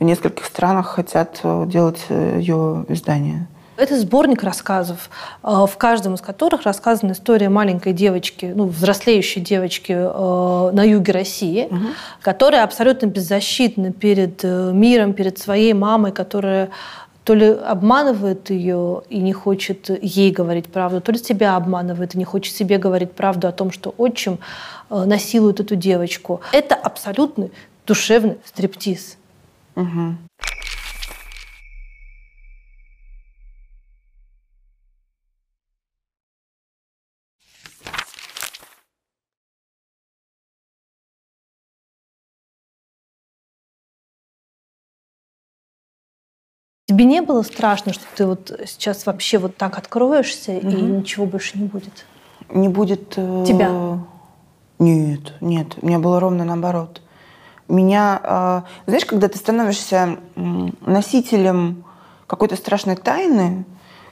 [0.00, 3.46] в нескольких странах хотят э, делать э, ее издание.
[3.76, 5.10] Это сборник рассказов,
[5.42, 11.66] э, в каждом из которых рассказана история маленькой девочки, ну, взрослеющей девочки на юге России,
[11.70, 11.86] угу.
[12.22, 16.70] которая абсолютно беззащитна перед миром, перед своей мамой, которая
[17.24, 22.18] то ли обманывает ее и не хочет ей говорить правду, то ли себя обманывает и
[22.18, 24.38] не хочет себе говорить правду о том, что отчим
[24.88, 26.40] насилует эту девочку.
[26.52, 27.52] Это абсолютный
[27.86, 29.16] душевный стриптиз.
[29.76, 30.16] Угу.
[47.00, 50.68] Тебе не было страшно, что ты вот сейчас вообще вот так откроешься угу.
[50.68, 52.04] и ничего больше не будет?
[52.50, 53.14] Не будет...
[53.16, 53.42] Э...
[53.48, 54.00] Тебя?
[54.78, 55.78] Нет, нет.
[55.80, 57.00] У меня было ровно наоборот.
[57.68, 58.20] Меня...
[58.22, 58.62] Э...
[58.84, 61.84] Знаешь, когда ты становишься носителем
[62.26, 63.64] какой-то страшной тайны,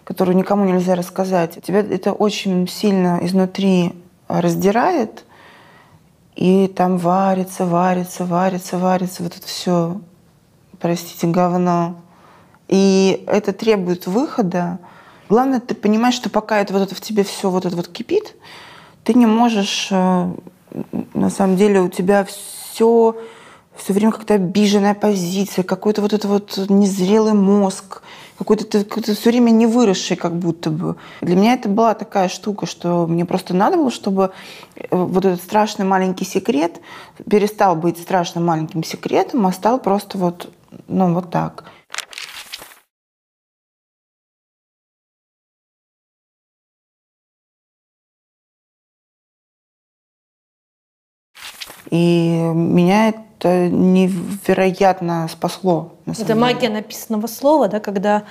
[0.05, 5.27] которую никому нельзя рассказать, тебя это очень сильно изнутри раздирает,
[6.37, 10.01] и там варится, варится, варится, варится вот это все,
[10.81, 11.97] простите, говно.
[12.69, 14.79] И это требует выхода.
[15.29, 18.35] Главное, ты понимаешь, что пока это вот это в тебе все вот это вот кипит,
[19.05, 20.33] ты не можешь, э,
[21.15, 23.17] на самом деле, у тебя все
[23.79, 28.03] все время как-то обиженная позиция, какой-то вот это вот незрелый мозг,
[28.37, 30.97] какой-то ты какой все время не выросший как будто бы.
[31.21, 34.33] Для меня это была такая штука, что мне просто надо было, чтобы
[34.75, 36.81] э, вот этот страшный маленький секрет
[37.29, 40.53] перестал быть страшным маленьким секретом, а стал просто вот,
[40.87, 41.65] ну, вот так.
[51.91, 55.93] И меня это невероятно спасло.
[56.07, 58.25] это магия написанного слова, да, когда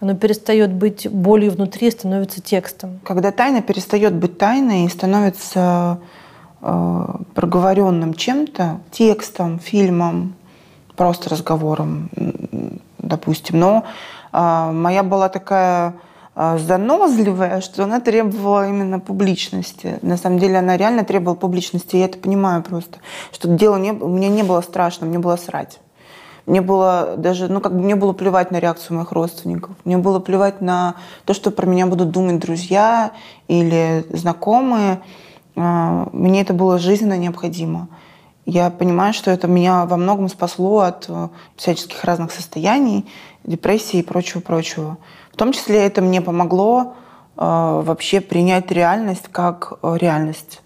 [0.00, 3.00] оно перестает быть болью внутри, становится текстом.
[3.04, 5.98] Когда тайна перестает быть тайной и становится
[6.60, 10.34] э, проговоренным чем-то, текстом, фильмом,
[10.98, 12.10] просто разговором,
[12.98, 13.58] допустим.
[13.58, 13.84] Но
[14.32, 15.94] а, моя была такая
[16.38, 19.98] занозливая, что она требовала именно публичности.
[20.02, 22.98] На самом деле она реально требовала публичности, я это понимаю просто.
[23.32, 25.80] Что дело не, мне не было страшно, мне было срать.
[26.46, 29.72] Мне было даже, ну, как бы мне было плевать на реакцию моих родственников.
[29.84, 30.94] Мне было плевать на
[31.26, 33.10] то, что про меня будут думать друзья
[33.48, 35.00] или знакомые.
[35.56, 37.88] А, Мне это было жизненно необходимо.
[38.46, 43.06] Я понимаю, что это меня во многом спасло от э, всяческих разных состояний,
[43.44, 44.96] депрессии и прочего-прочего.
[45.38, 46.94] В том числе это мне помогло
[47.36, 50.62] э, вообще принять реальность как э, реальность.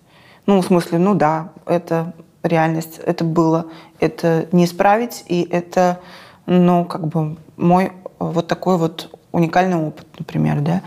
[0.46, 3.66] Ну, в смысле, ну да, это реальность, это было,
[4.00, 6.00] это не исправить, и это,
[6.46, 10.80] ну, как бы мой э, вот такой вот уникальный опыт, например, да,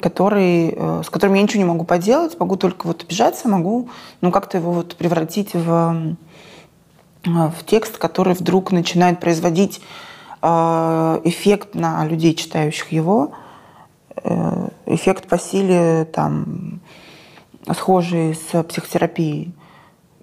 [0.00, 3.90] который, э, с которым я ничего не могу поделать, могу только вот обижаться, могу,
[4.22, 6.16] ну, как-то его вот превратить в,
[7.26, 9.82] в текст, который вдруг начинает производить
[10.40, 13.32] эффект на людей, читающих его,
[14.16, 16.80] э, эффект по силе там
[17.74, 19.54] схожий с психотерапией.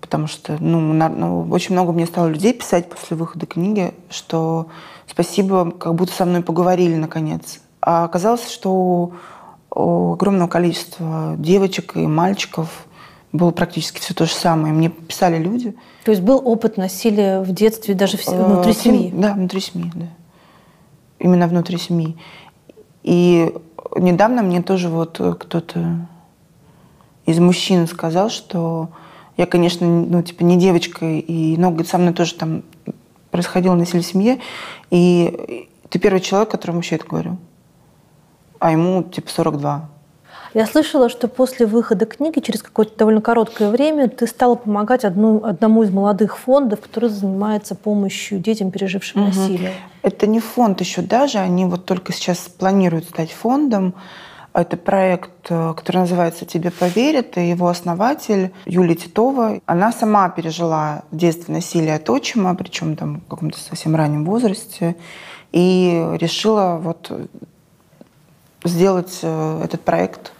[0.01, 4.67] Потому что ну, на- ну, очень много мне стало людей писать после выхода книги, что
[5.07, 7.59] спасибо, как будто со мной поговорили наконец.
[7.81, 9.11] А оказалось, что
[9.71, 12.85] у огромного количества девочек и мальчиков
[13.37, 14.73] было практически все то же самое.
[14.73, 15.75] Мне писали люди.
[16.03, 19.11] То есть был опыт насилия в детстве даже Э, внутри сем- семьи?
[19.13, 20.07] Да, внутри семьи, да.
[21.19, 22.15] Именно внутри семьи.
[23.03, 23.53] И
[23.95, 26.07] недавно мне тоже вот э, кто-то
[27.25, 28.89] из мужчин сказал, что
[29.37, 32.63] я, конечно, ну, типа, не девочка, и много со мной тоже там
[33.31, 34.39] происходило насилие в семье,
[34.91, 37.37] и ты первый человек, которому вообще это говорю.
[38.59, 39.89] А ему, типа, 42.
[40.55, 45.43] Я слышала, что после выхода книги, через какое-то довольно короткое время, ты стала помогать одну,
[45.43, 49.29] одному из молодых фондов, который занимается помощью детям, пережившим Мгм.
[49.31, 49.73] насилие.
[50.01, 53.95] Это не фонд еще даже, они вот только сейчас планируют стать фондом.
[54.53, 59.59] Это проект, э, который называется «Тебе поверят», и его основатель Юлия Титова.
[59.65, 64.95] Она сама пережила в детстве насилие от отчима, причем там в каком-то совсем раннем возрасте,
[65.51, 67.11] и решила вот
[68.63, 70.31] сделать э, этот проект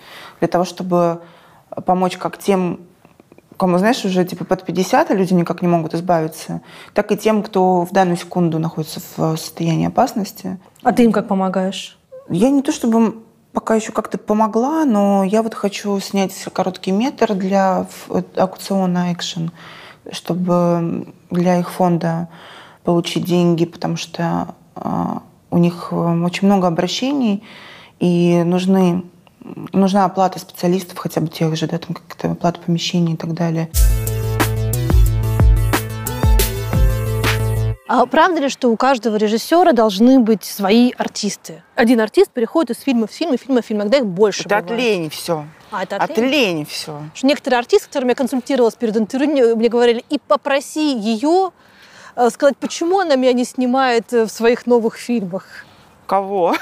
[0.45, 1.21] для того, чтобы
[1.87, 2.81] помочь как тем,
[3.57, 6.61] кому, знаешь, уже типа под 50, а люди никак не могут избавиться,
[6.93, 10.59] так и тем, кто в данную секунду находится в состоянии опасности.
[10.83, 11.97] А ты им как помогаешь?
[12.29, 17.33] Я не то чтобы пока еще как-то помогла, но я вот хочу снять короткий метр
[17.33, 19.51] для ф- аукциона экшен,
[20.11, 22.27] чтобы для их фонда
[22.83, 27.43] получить деньги, потому что а, у них э, очень много обращений,
[27.99, 29.05] и нужны,
[29.73, 33.69] нужна оплата специалистов, хотя бы тех же, да, там как-то оплата помещений и так далее.
[37.87, 41.61] А правда ли, что у каждого режиссера должны быть свои артисты?
[41.75, 44.57] Один артист переходит из фильма в фильм, и фильма в фильм, иногда их больше Это
[44.57, 44.81] от бывает.
[44.83, 45.45] лени все.
[45.71, 46.99] А, это От лени все.
[47.13, 51.51] Что некоторые артисты, с которыми я консультировалась перед интервью, мне- мне говорили, и попроси ее
[52.15, 55.45] э, сказать, почему она меня не снимает э, в своих новых фильмах.
[56.07, 56.55] Кого?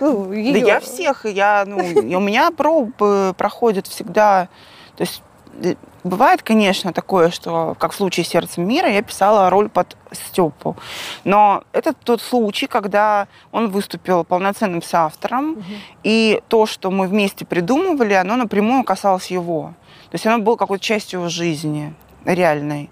[0.00, 0.66] Ну, Да её.
[0.66, 4.48] я всех, я, ну, у меня пробы проходят всегда.
[4.96, 5.22] То есть
[5.62, 10.76] э, бывает, конечно, такое, что, как в случае «Сердцем мира», я писала роль под Степу.
[11.24, 15.64] Но это тот случай, когда он выступил полноценным соавтором,
[16.02, 19.74] и то, что мы вместе придумывали, оно напрямую касалось его.
[20.10, 22.90] То есть оно было какой-то частью его жизни, реальной.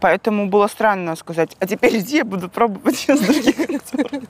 [0.00, 4.22] Поэтому было странно сказать, а теперь иди, я буду пробовать с других актеров.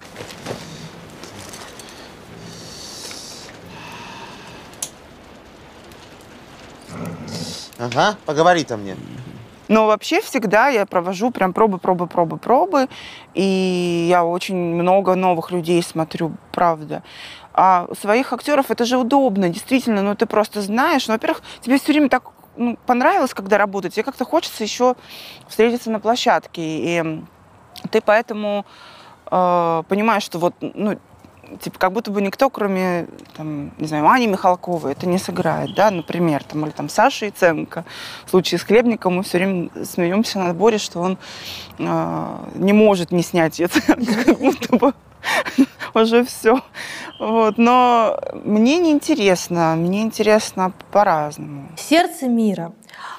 [7.79, 8.97] Ага, поговори-то мне.
[9.69, 12.89] Но вообще всегда я провожу прям пробы, пробы, пробы, пробы.
[13.35, 17.03] И я очень много новых людей смотрю, правда.
[17.53, 20.03] А у своих актеров это же удобно, действительно.
[20.03, 21.07] Ну, ты просто знаешь.
[21.09, 22.25] Ну, во-первых, тебе все время так
[22.57, 23.95] ну, понравилось, когда работать.
[23.95, 24.97] Тебе как-то хочется еще
[25.49, 26.63] встретиться на площадке.
[26.63, 27.23] И
[27.91, 28.67] ты поэтому
[29.31, 30.99] э, понимаешь, что вот, ну,
[31.61, 35.91] типа, как будто бы никто, кроме, там, не знаю, Ани Михалковой, это не сыграет, да,
[35.91, 37.85] например, там, или там Саша Яценко.
[38.27, 41.19] В случае с Хлебником мы все время смеемся на сборе, что он
[41.79, 44.93] э, не может не снять Яценко, как будто бы
[45.95, 46.61] уже все.
[47.19, 47.59] Вот.
[47.59, 51.69] Но мне не интересно, мне интересно по-разному.
[51.77, 52.73] Сердце мира.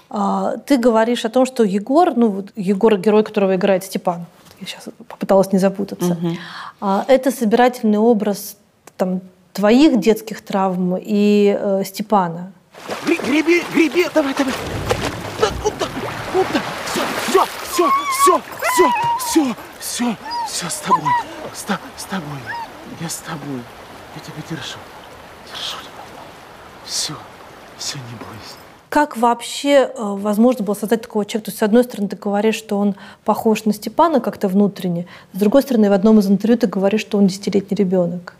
[0.09, 4.25] А, Ты говоришь о том, что Егор, ну вот Егор, герой, которого играет Степан,
[4.61, 6.17] я сейчас попыталась не запутаться,
[6.81, 8.57] а, это собирательный образ
[8.97, 9.21] там,
[9.53, 12.51] твоих детских травм и э, Степана.
[13.05, 14.53] Гри- Греби, греби, давай, давай.
[15.39, 15.87] Да, куда,
[16.33, 16.61] куда?
[16.91, 18.41] Все, все, все, все,
[18.75, 20.15] все, все, все,
[20.47, 21.11] все с тобой.
[21.53, 21.63] с,
[22.01, 22.39] с тобой.
[22.99, 23.61] Я с тобой.
[24.15, 24.77] Я тебя держу.
[25.51, 26.21] Держу тебя.
[26.85, 27.13] Все.
[27.77, 28.55] Все, не бойся.
[28.95, 31.47] Как вообще э, возможно было создать такого человека?
[31.47, 35.05] То есть, с одной стороны, ты говоришь, что он похож на Степана как-то внутренне.
[35.33, 38.35] С другой стороны, в одном из интервью ты говоришь, что он десятилетний ребенок.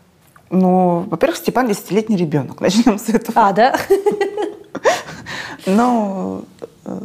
[0.48, 2.58] Ну, во-первых, Степан десятилетний ребенок.
[2.62, 3.48] Начнем с этого.
[3.48, 3.78] А, да?
[5.66, 6.44] Ну,
[6.86, 7.00] э,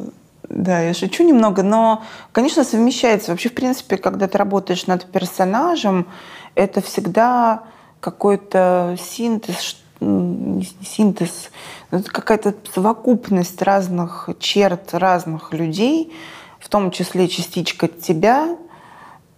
[0.47, 3.31] да, я шучу немного, но, конечно, совмещается.
[3.31, 6.07] Вообще, в принципе, когда ты работаешь над персонажем,
[6.55, 7.63] это всегда
[7.99, 11.51] какой-то синтез, синтез,
[11.91, 16.11] это какая-то совокупность разных черт разных людей,
[16.59, 18.57] в том числе частичка тебя,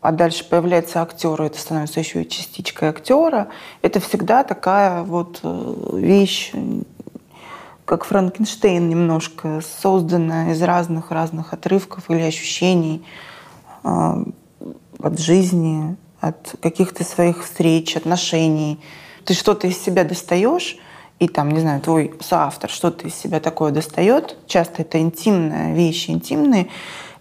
[0.02, 3.48] а дальше появляется актер, и это становится еще и частичкой актера.
[3.82, 6.52] Это всегда такая вот э, вещь,
[7.86, 13.06] как Франкенштейн немножко, созданная из разных-разных отрывков или ощущений
[13.84, 14.26] э,
[15.00, 18.80] от жизни, от каких-то своих встреч, отношений.
[19.26, 20.78] Ты что-то из себя достаешь,
[21.20, 24.36] и там, не знаю, твой соавтор что-то из себя такое достает.
[24.48, 26.68] Часто это интимные вещи, интимные,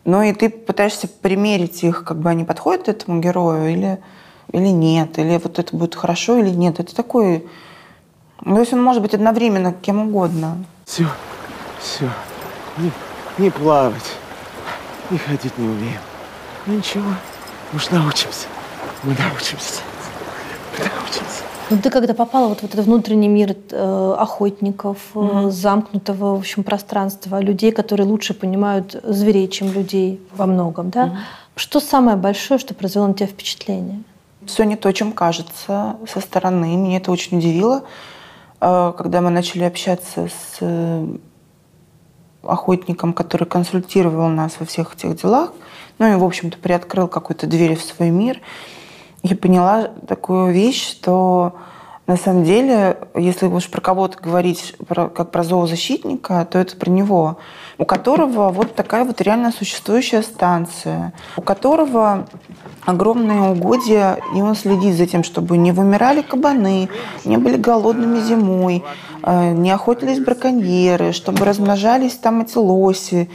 [0.04, 3.98] но и ты пытаешься примерить их, как бы они подходят этому герою или,
[4.52, 6.80] или нет, или вот это будет хорошо или нет.
[6.80, 7.46] Это такой...
[8.44, 10.64] Ну, то есть он может быть одновременно кем угодно.
[10.84, 11.06] Все.
[11.80, 12.10] Все.
[12.78, 12.90] Не,
[13.38, 14.16] не плавать.
[15.10, 16.00] И ходить не умеем.
[16.66, 17.10] Ну ничего.
[17.72, 18.48] Мы ж научимся.
[19.04, 19.82] Мы научимся.
[20.76, 21.51] Мы научимся.
[21.72, 26.64] Ну, ты когда попала вот в этот внутренний мир э, охотников, э, замкнутого, в общем,
[26.64, 31.20] пространства, людей, которые лучше понимают зверей, чем людей во многом, да?
[31.56, 34.02] Что самое большое, что произвело на тебя впечатление?
[34.44, 36.76] Все не то, чем кажется со стороны.
[36.76, 37.84] Меня это очень удивило,
[38.60, 41.06] э, когда мы начали общаться с э,
[42.42, 45.52] охотником, который консультировал нас во всех этих делах,
[45.98, 48.42] ну и, в общем-то, приоткрыл какую-то дверь в свой мир.
[49.22, 51.52] Я поняла такую вещь, что
[52.08, 56.90] на самом деле, если уж про кого-то говорить про- как про зоозащитника, то это про
[56.90, 57.38] него,
[57.78, 62.26] у которого вот такая вот реально существующая станция, у которого
[62.84, 66.88] огромные угодья, и он следит за тем, чтобы не вымирали кабаны,
[67.24, 68.82] не были голодными зимой,
[69.22, 73.30] э, не охотились браконьеры, чтобы размножались там эти лоси,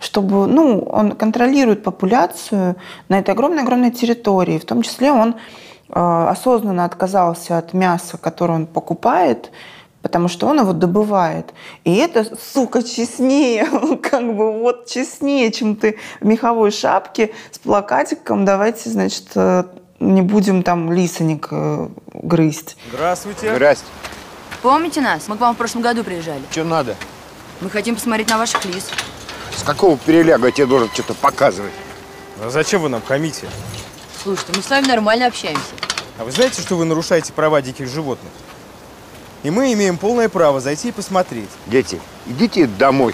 [0.00, 2.76] чтобы, ну, он контролирует популяцию
[3.08, 4.58] на этой огромной-огромной территории.
[4.58, 5.36] В том числе он
[5.88, 9.50] э, осознанно отказался от мяса, которое он покупает,
[10.02, 11.52] потому что он его добывает.
[11.84, 13.66] И это, сука, честнее,
[14.02, 18.44] как бы вот честнее, чем ты в меховой шапке с плакатиком.
[18.44, 19.64] Давайте, значит, э,
[19.98, 22.76] не будем там лисоник э, грызть.
[22.92, 23.52] Здравствуйте.
[23.54, 23.86] Здрасте.
[24.62, 25.28] Помните нас?
[25.28, 26.42] Мы к вам в прошлом году приезжали.
[26.50, 26.96] Что надо?
[27.60, 28.90] Мы хотим посмотреть на ваших лис.
[29.66, 31.72] Какого переляга я тебе должен что-то показывать?
[32.40, 33.48] А зачем вы нам хамите?
[34.22, 35.74] Слушайте, мы с вами нормально общаемся.
[36.18, 38.30] А вы знаете, что вы нарушаете права диких животных?
[39.42, 41.48] И мы имеем полное право зайти и посмотреть.
[41.66, 43.12] Дети, идите домой.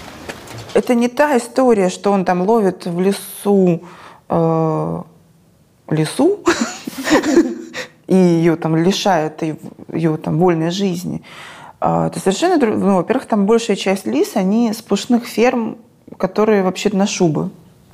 [0.75, 3.81] Это не та история, что он там ловит в лесу
[4.29, 5.01] э,
[5.89, 6.39] лесу
[8.05, 9.41] и ее там лишает
[9.91, 11.23] ее там вольной жизни.
[11.79, 15.77] А, Это совершенно ну, во-первых, там большая часть лис, они с пушных ферм,
[16.17, 17.49] которые вообще на шубы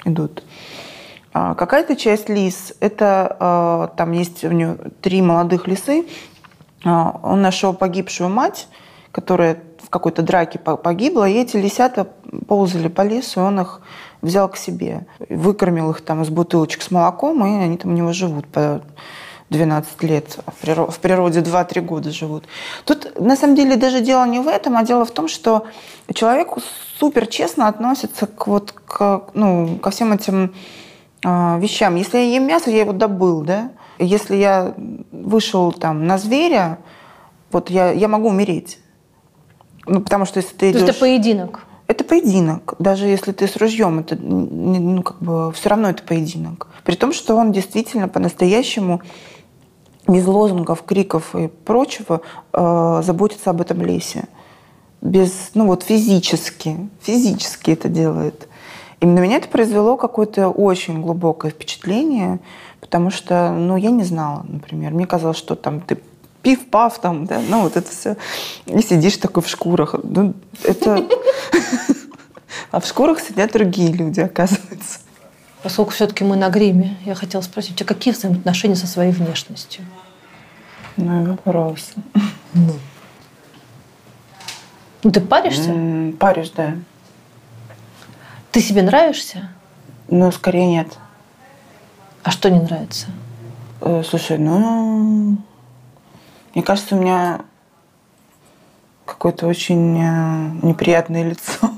[0.06, 0.44] идут.
[1.34, 6.06] А Какая-то часть лис, это а, там есть у нее три молодых лисы.
[6.84, 8.68] А, Он нашел погибшую мать,
[9.12, 12.08] которая в какой-то драке по- погибла, и эти лисята
[12.48, 13.82] ползали по лесу, и он их
[14.22, 15.06] взял к себе.
[15.30, 18.46] Выкормил их там из бутылочек с молоком, и они там у него живут
[19.50, 22.46] 12 лет, в приро- в природе 2-3 года живут.
[22.86, 25.66] Тут на самом деле даже дело не в этом, а дело в том, что
[26.14, 26.50] человек
[27.00, 30.54] супер честно относится к вот к, ну, ко всем этим
[31.26, 31.96] а, вещам.
[31.96, 33.72] Если я ем мясо, я его добыл, да?
[33.98, 34.74] Если я
[35.12, 36.80] вышел там на зверя,
[37.52, 38.80] вот я, я могу умереть.
[39.86, 40.90] Ну, потому что если ты То идешь...
[40.90, 41.66] это поединок.
[41.88, 42.76] Это поединок.
[42.78, 46.68] Даже если ты с ружьем, это ну, как бы все равно это поединок.
[46.84, 49.02] При том, что он действительно по-настоящему
[50.10, 52.22] без лозунгов, криков и прочего
[52.54, 54.26] э, заботится об этом лесе.
[55.02, 58.48] Без, ну вот физически, физически это делает.
[59.00, 62.40] И на меня это произвело какое-то очень глубокое впечатление,
[62.82, 64.94] потому что, ну, я не знала, например.
[64.94, 66.00] Мне казалось, что там ты
[66.42, 68.18] пив-пав там, да, ну, вот это все.
[68.66, 69.96] И сидишь такой в шкурах.
[70.04, 70.34] Ну,
[70.64, 71.06] это...
[72.72, 75.00] А в шкурах сидят другие люди, оказывается.
[75.64, 79.84] Поскольку все-таки мы на гриме, я хотела спросить, у тебя какие взаимоотношения со своей внешностью?
[80.96, 81.92] Ну, и вопрос.
[85.04, 85.70] Ну, ты паришься?
[85.72, 86.76] М, Паришь, да.
[88.52, 89.50] Ты себе нравишься?
[90.08, 90.98] Ну, скорее нет.
[92.24, 93.08] А что не нравится?
[93.82, 95.38] Э, Слушай, ну,
[96.54, 97.42] мне кажется, у меня
[99.06, 101.70] какое-то очень э, неприятное лицо.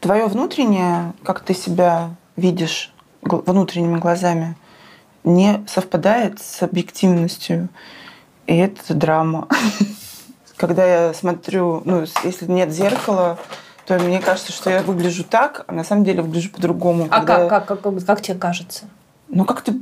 [0.00, 2.92] Твое внутреннее, как ты себя видишь
[3.22, 4.56] внутренними глазами,
[5.24, 7.68] не совпадает с объективностью.
[8.46, 9.48] И это драма.
[10.56, 13.38] Когда я смотрю, ну, если нет зеркала,
[13.86, 17.08] то мне кажется, что я выгляжу так, а на самом деле выгляжу по-другому.
[17.10, 18.86] А как, как, как, как тебе кажется?
[19.30, 19.74] ну, как-то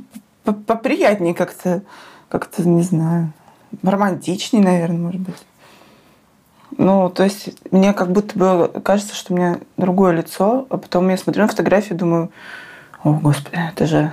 [0.43, 1.81] поприятнее, как-то,
[2.29, 3.33] как-то, не знаю,
[3.83, 5.35] романтичнее, наверное, может быть.
[6.77, 11.09] Ну, то есть мне как будто бы кажется, что у меня другое лицо, а потом
[11.09, 12.31] я смотрю на фотографию и думаю,
[13.03, 14.11] о, господи, это же...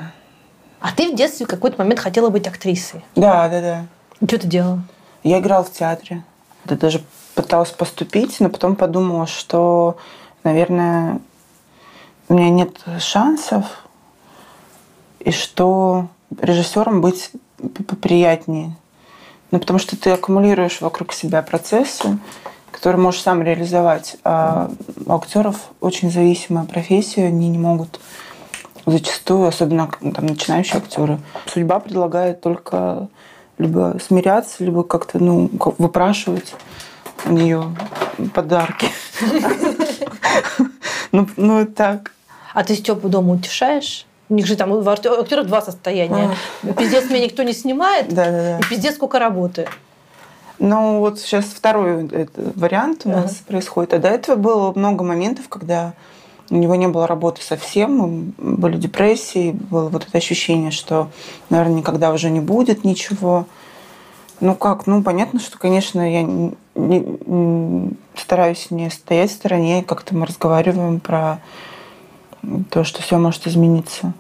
[0.80, 3.04] А ты в детстве в какой-то момент хотела быть актрисой.
[3.14, 3.86] Да, да, да.
[4.26, 4.82] Что ты делала?
[5.22, 6.22] Я играла в театре.
[6.68, 7.02] Я даже
[7.34, 9.96] пыталась поступить, но потом подумала, что,
[10.44, 11.20] наверное,
[12.28, 13.86] у меня нет шансов,
[15.20, 16.08] и что
[16.40, 17.30] режиссером быть
[17.88, 18.76] поприятнее.
[19.50, 22.18] Ну, потому что ты аккумулируешь вокруг себя процессы,
[22.76, 24.16] которые можешь сам реализовать.
[24.22, 24.70] А
[25.06, 27.98] у актеров очень зависимая профессия, они не могут
[28.84, 33.08] зачастую, особенно к- там, начинающие актеры, судьба предлагает только
[33.56, 36.54] либо смиряться, либо как-то ну, выпрашивать
[37.24, 37.74] у нее
[38.34, 38.88] подарки.
[41.12, 42.12] Ну, ну, так.
[42.52, 44.04] А ты Степу дома утешаешь?
[44.28, 46.36] У них же там у актеров два состояния.
[46.76, 49.66] Пиздец, меня никто не снимает, и пиздец, сколько работы.
[50.58, 53.92] Ну, вот сейчас второй это, вариант у нас происходит.
[53.94, 55.92] А до этого было много моментов, когда
[56.48, 61.08] у него не было работы совсем, были депрессии, было вот это ощущение, что,
[61.50, 63.46] наверное, никогда уже не будет ничего.
[64.40, 70.14] Ну как, ну понятно, что, конечно, я не- не- стараюсь не стоять в стороне, как-то
[70.14, 71.40] мы разговариваем про
[72.70, 74.12] то, что все может измениться.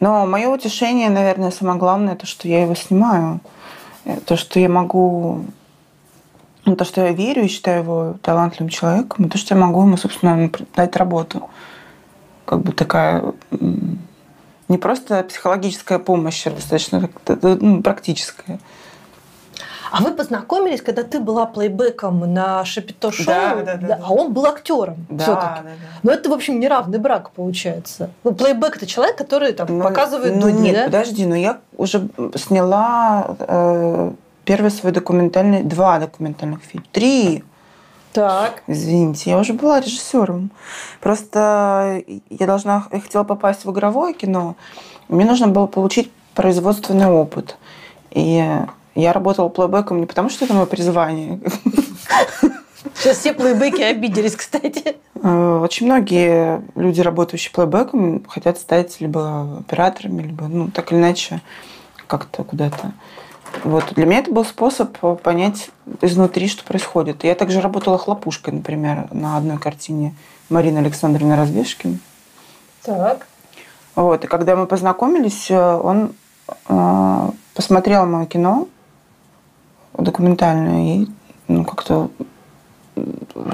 [0.00, 3.40] Но мое утешение, наверное, самое главное, то, что я его снимаю.
[4.04, 5.44] Э, То, что я могу...
[6.64, 9.82] ну, то, что я верю и считаю его талантливым человеком, и то, что я могу
[9.82, 11.50] ему, собственно, дать работу.
[12.44, 13.32] Как бы такая...
[14.68, 17.10] Не просто психологическая помощь, а достаточно
[17.42, 18.58] ну, практическая.
[19.92, 23.98] А вы познакомились, когда ты была плейбеком на Шапито шоу, Да, да, да, да.
[24.02, 25.62] а он был актером Да, все-таки.
[25.62, 25.70] да, да.
[26.02, 28.08] Но это, в общем, неравный брак получается.
[28.24, 30.84] Ну, плейбэк это человек, который там Ну, показывает ну, дудни, нет, да?
[30.86, 34.12] подожди, но я уже сняла э,
[34.46, 37.44] первый свой документальный, два документальных фильма, три.
[38.14, 38.62] Так.
[38.66, 40.50] Извините, я уже была режиссером.
[41.00, 44.56] Просто я должна, я хотела попасть в игровое кино.
[45.08, 47.56] Мне нужно было получить производственный опыт.
[48.10, 48.42] И
[48.94, 51.40] я работала плейбеком не потому, что это мое призвание.
[52.94, 54.96] Сейчас все плейбеки обиделись, кстати.
[55.22, 61.40] Э, Очень многие люди, работающие плейбеком, хотят стать либо операторами, либо, ну, так или иначе,
[62.06, 62.92] как-то куда-то.
[63.64, 63.92] Вот.
[63.94, 65.70] Для меня это был способ понять
[66.00, 67.24] изнутри, что происходит.
[67.24, 70.14] Я также работала хлопушкой, например, на одной картине
[70.48, 72.00] Марины Александровны Развешкин.
[72.82, 73.26] Так.
[73.94, 74.24] Вот.
[74.24, 76.14] И когда мы познакомились, э, он
[76.68, 78.68] э, посмотрел мое кино
[79.96, 81.06] документальное и
[81.48, 82.10] ну, как-то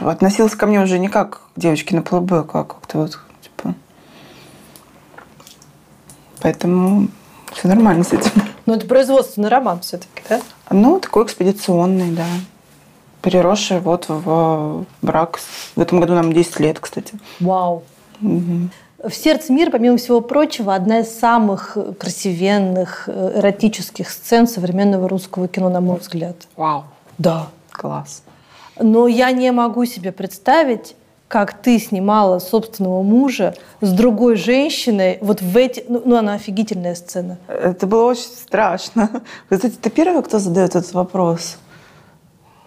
[0.04, 3.74] относился ко мне уже не как к девочке на плейбэк, а как-то вот, типа...
[6.40, 7.08] Поэтому
[7.52, 8.30] все нормально с этим.
[8.66, 10.40] Ну, это производственный роман все-таки, да?
[10.70, 12.26] Ну, такой экспедиционный, да.
[13.22, 15.40] Переросший вот в брак.
[15.74, 17.18] В этом году нам 10 лет, кстати.
[17.40, 17.82] Вау.
[18.20, 18.70] Мгм.
[19.02, 25.46] В «Сердце мира», помимо всего прочего, одна из самых красивенных э, эротических сцен современного русского
[25.46, 26.34] кино, на мой взгляд.
[26.56, 26.84] Вау.
[27.16, 27.46] Да.
[27.70, 28.24] Класс.
[28.80, 30.96] Но я не могу себе представить,
[31.28, 35.84] как ты снимала собственного мужа с другой женщиной вот в эти...
[35.88, 37.38] Ну, ну, она офигительная сцена.
[37.46, 39.22] Это было очень страшно.
[39.48, 41.58] Кстати, ты первый, кто задает этот вопрос.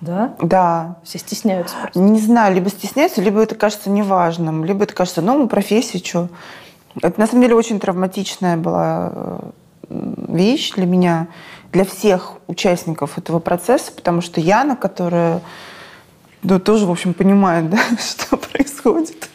[0.02, 0.34] Да?
[0.41, 0.95] Да.
[1.04, 1.99] Все стесняются просто.
[1.99, 6.30] Не знаю, либо стесняются, либо это кажется неважным, либо это кажется, ну, профессия, что.
[7.02, 9.39] Это на самом деле очень травматичная была э,
[9.89, 11.28] вещь для меня,
[11.72, 15.41] для всех участников этого процесса, потому что Яна, которая
[16.43, 19.30] ну, тоже, в общем, понимает, да, что происходит.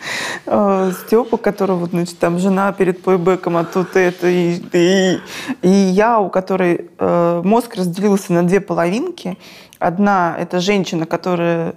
[0.46, 5.20] Э, Степа, который, вот, значит, там жена перед плейбеком, а тут это, и, и,
[5.62, 9.38] и я, у которой э, мозг разделился на две половинки.
[9.78, 11.74] Одна– это женщина, которая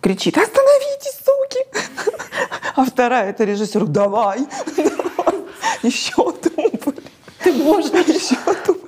[0.00, 2.12] кричит «Остановитесь, суки!»
[2.76, 4.40] А вторая– это режиссер «Давай!
[4.76, 5.40] давай,
[5.82, 7.00] Еще дубль!»
[7.44, 7.90] Ты можешь.
[7.90, 8.80] Еще дубль.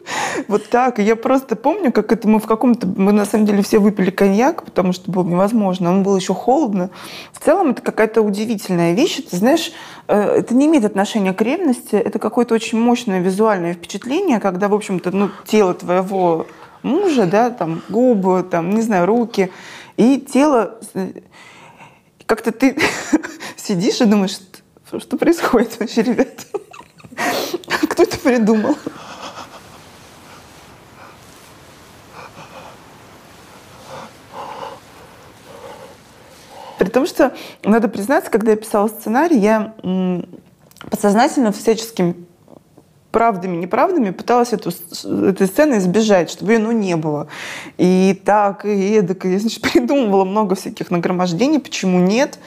[0.48, 0.98] Вот так.
[0.98, 2.86] Я просто помню, как это мы в каком-то...
[2.86, 5.90] Мы на самом деле все выпили коньяк, потому что было невозможно.
[5.90, 6.90] Он был еще холодно.
[7.32, 9.20] В целом это какая-то удивительная вещь.
[9.30, 9.72] Ты знаешь,
[10.08, 11.96] э, это не имеет отношения к ревности.
[11.96, 16.46] Это какое-то очень мощное визуальное впечатление, когда, в общем-то, ну, тело твоего
[16.86, 19.52] мужа, да, там, губы, там, не знаю, руки,
[19.96, 20.78] и тело...
[22.26, 22.76] Как-то ты
[23.56, 24.38] сидишь и думаешь,
[24.98, 26.42] что, происходит вообще, ребята?
[27.88, 28.76] Кто это придумал?
[36.78, 39.74] При том, что, надо признаться, когда я писала сценарий, я
[40.90, 42.25] подсознательно всяческими
[43.16, 44.68] правдами, неправдами пыталась эту,
[45.26, 47.28] этой сцены избежать, чтобы ее ну, не было.
[47.78, 52.38] И так, и эдак, я, значит, придумывала много всяких нагромождений, почему нет,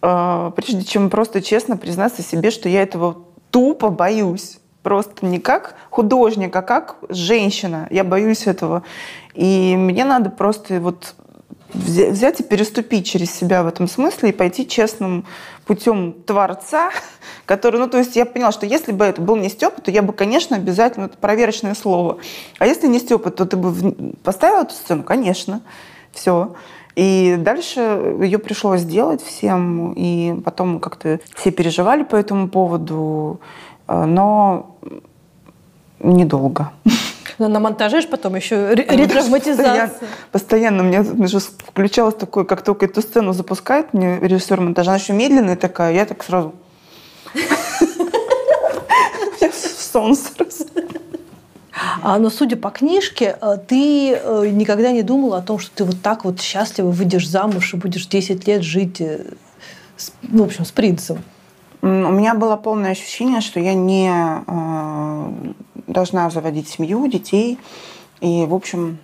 [0.00, 4.60] А, прежде чем просто честно признаться себе, что я этого тупо боюсь.
[4.84, 7.88] Просто не как художник, а как женщина.
[7.90, 8.84] Я боюсь этого.
[9.34, 11.16] И мне надо просто вот
[11.72, 15.24] взять и переступить через себя в этом смысле и пойти честным
[15.66, 16.90] путем творца,
[17.46, 20.02] который, ну, то есть я поняла, что если бы это был не Степа, то я
[20.02, 22.18] бы, конечно, обязательно, это проверочное слово.
[22.58, 25.02] А если не Степа, то ты бы поставила эту сцену?
[25.02, 25.62] Конечно.
[26.12, 26.54] Все.
[26.96, 27.80] И дальше
[28.20, 33.40] ее пришлось сделать всем, и потом как-то все переживали по этому поводу,
[33.86, 34.76] э, но
[36.00, 36.72] недолго.
[37.38, 39.90] На, на монтаже ж потом еще ретравматизация.
[40.32, 44.98] постоянно у меня даже включалось такое, как только эту сцену запускает мне режиссер монтажа, она
[44.98, 46.52] еще медленная такая, я так сразу...
[49.40, 50.66] Я в сон сразу.
[52.02, 55.84] А, но судя по книжке, э, ты э, никогда не думала о том, что ты
[55.84, 59.32] вот так вот счастливо выйдешь замуж и будешь 10 лет жить, э,
[59.96, 61.22] с- ну, в общем, с принцем.
[61.82, 64.10] У меня было полное ощущение, что я не
[64.46, 65.52] э,
[65.92, 67.58] должна заводить семью, детей.
[68.20, 68.98] И, в общем,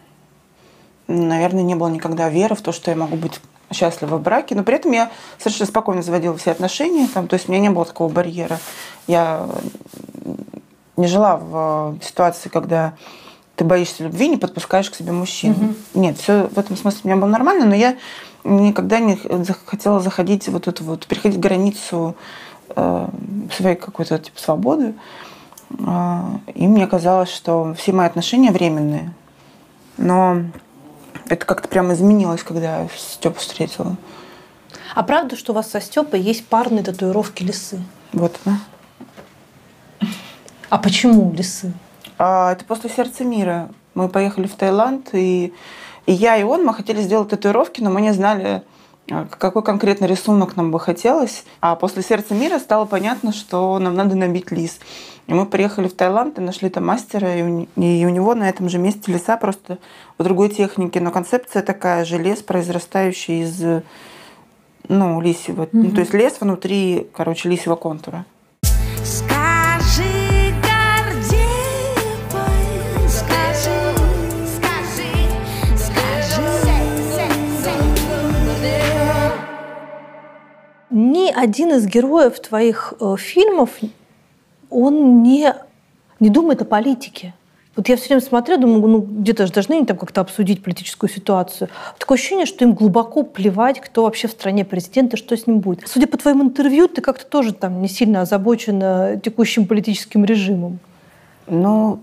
[1.09, 3.41] наверное, не было никогда веры в то, что я могу быть
[3.73, 4.55] счастлива в браке.
[4.55, 7.09] Но при этом я совершенно спокойно заводила все отношения.
[7.13, 8.59] Там, то есть у меня не было такого барьера.
[9.07, 9.49] Я
[10.97, 12.95] не жила в ситуации, когда
[13.57, 15.75] ты боишься любви, не подпускаешь к себе мужчину.
[15.95, 17.97] Нет, все в этом смысле у меня было нормально, но я
[18.45, 19.17] никогда не
[19.65, 22.15] хотела заходить вот эту вот, переходить границу
[22.69, 23.09] э,
[23.51, 24.95] своей какой-то типа свободы.
[24.95, 25.26] А,
[25.71, 29.13] И мне казалось, что все мои отношения временные.
[29.97, 30.43] Но
[31.29, 33.97] это как-то прямо изменилось, когда я Степу встретила.
[34.95, 37.81] А правда, что у вас со Степой есть парные татуировки лисы?
[38.13, 38.59] Вот, да.
[40.69, 41.73] А почему лисы?
[42.19, 43.69] А, это после «Сердца мира».
[43.95, 45.53] Мы поехали в Таиланд, и,
[46.07, 48.63] и я, и он, мы хотели сделать татуировки, но мы не знали, а,
[49.07, 51.45] какой конкретно рисунок нам бы хотелось.
[51.61, 54.79] А после «Сердца мира» стало понятно, что нам надо набить лис.
[55.27, 58.79] И мы приехали в Таиланд и нашли там мастера, и у, него на этом же
[58.79, 59.79] месте леса просто
[60.19, 61.01] в другой технике.
[61.01, 63.83] Но концепция такая же, лес, произрастающий из
[64.89, 65.69] ну, лисьего.
[65.73, 68.25] Ну, то есть лес внутри, короче, лисьего контура.
[80.97, 83.69] Ни один из героев твоих э, фильмов,
[84.71, 85.55] он не,
[86.21, 87.35] не думает о политике.
[87.77, 91.11] Вот я все время смотрю, думаю, ну где-то же должны они там как-то обсудить политическую
[91.11, 91.69] ситуацию.
[91.99, 95.61] Такое ощущение, что им глубоко плевать, кто вообще в стране президент и что с ним
[95.61, 95.87] будет.
[95.87, 100.79] Судя по твоему интервью, ты как-то тоже там не сильно озабочена текущим политическим режимом.
[101.47, 102.01] Ну,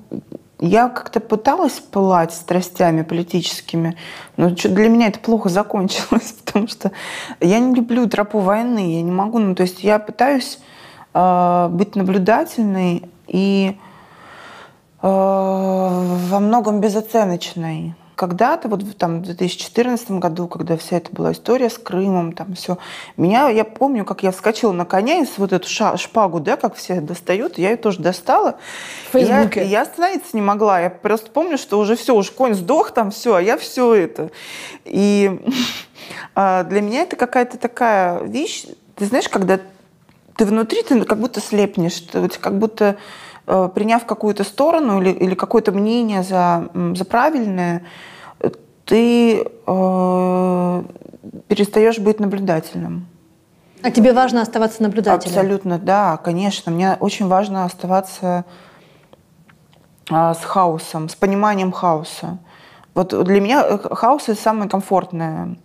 [0.60, 3.98] я как-то пыталась пылать страстями политическими,
[4.38, 6.92] но для меня это плохо закончилось, потому что
[7.40, 10.60] я не люблю тропу войны, я не могу, ну, то есть я пытаюсь
[11.14, 13.78] э, быть наблюдательной и
[15.02, 17.96] э, во многом безоценочной.
[18.16, 22.78] Когда-то, вот там, в 2014 году, когда вся эта была история с Крымом, там все,
[23.18, 26.76] меня, я помню, как я вскочила на коня и вот эту ша- шпагу, да, как
[26.76, 28.58] все достают, я ее тоже достала.
[29.10, 29.62] В Фейсбуке.
[29.62, 30.80] Я, я остановиться не могла.
[30.80, 34.30] Я просто помню, что уже все, уж конь сдох там, все, а я все это.
[34.86, 35.40] И
[36.36, 39.60] а, для меня это какая-то такая вещь, ты знаешь, когда
[40.36, 42.98] ты внутри, ты как будто слепнешь, ты как будто
[43.46, 47.84] приняв какую-то сторону или, или какое-то мнение за, за правильное,
[48.40, 48.50] э,
[48.86, 50.84] ты э,
[51.48, 53.08] перестаешь быть наблюдательным.
[53.82, 55.34] А тебе важно оставаться наблюдателем?
[55.34, 56.72] Абсолютно, да, конечно.
[56.72, 58.46] Мне очень важно оставаться
[60.10, 62.38] а, с хаосом, с пониманием хаоса.
[62.94, 65.58] Вот для меня э, хаос это самое комфортное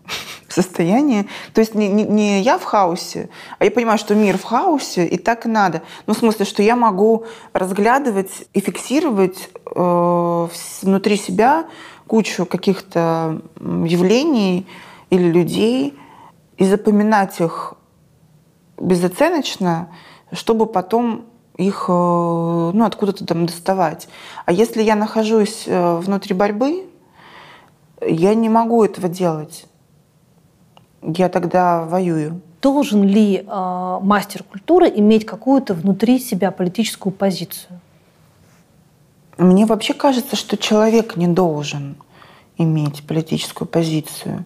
[0.49, 1.29] состоянии.
[1.53, 3.29] То есть не, не, не я в хаосе,
[3.59, 5.83] а я понимаю, что мир в хаосе, и так и надо.
[6.07, 10.49] Ну, в смысле, что я могу разглядывать и фиксировать э,
[10.83, 11.67] внутри себя
[12.07, 14.67] кучу каких-то явлений
[15.11, 15.99] или людей
[16.57, 17.75] и запоминать их
[18.79, 19.91] безоценочно,
[20.33, 21.27] чтобы потом
[21.57, 24.09] их э, ну, откуда-то там доставать.
[24.47, 26.87] А если я нахожусь э, внутри борьбы,
[28.01, 29.67] я не могу этого делать.
[31.03, 32.41] Я тогда воюю.
[32.61, 37.81] Должен ли э, мастер культуры иметь какую-то внутри себя политическую позицию?
[39.37, 41.97] Мне вообще кажется, что человек не должен
[42.57, 44.45] иметь политическую позицию.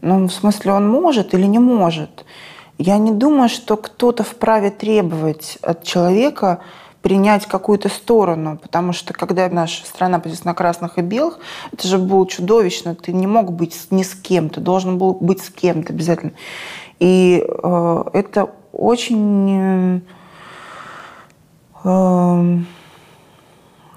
[0.00, 2.24] Ну, в смысле, он может или не может.
[2.78, 6.60] Я не думаю, что кто-то вправе требовать от человека
[7.02, 11.38] принять какую-то сторону, потому что когда наша страна позиция на красных и белых,
[11.72, 12.94] это же было чудовищно.
[12.94, 16.32] Ты не мог быть ни с кем, ты должен был быть с кем-то обязательно.
[16.98, 20.00] И э, это очень э,
[21.84, 22.58] э,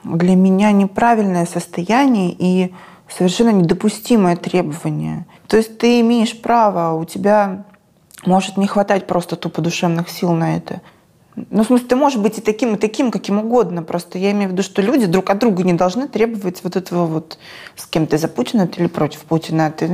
[0.06, 2.74] для меня неправильное состояние и
[3.10, 5.26] совершенно недопустимое требование.
[5.47, 7.66] То есть ты имеешь право, у тебя
[8.26, 10.82] может не хватать просто тупо душевных сил на это.
[11.36, 13.82] Ну, в смысле, ты можешь быть и таким, и таким, каким угодно.
[13.82, 17.06] Просто я имею в виду, что люди друг от друга не должны требовать вот этого
[17.06, 17.38] вот
[17.76, 19.72] с кем ты за Путина ты или против Путина.
[19.72, 19.88] Ты...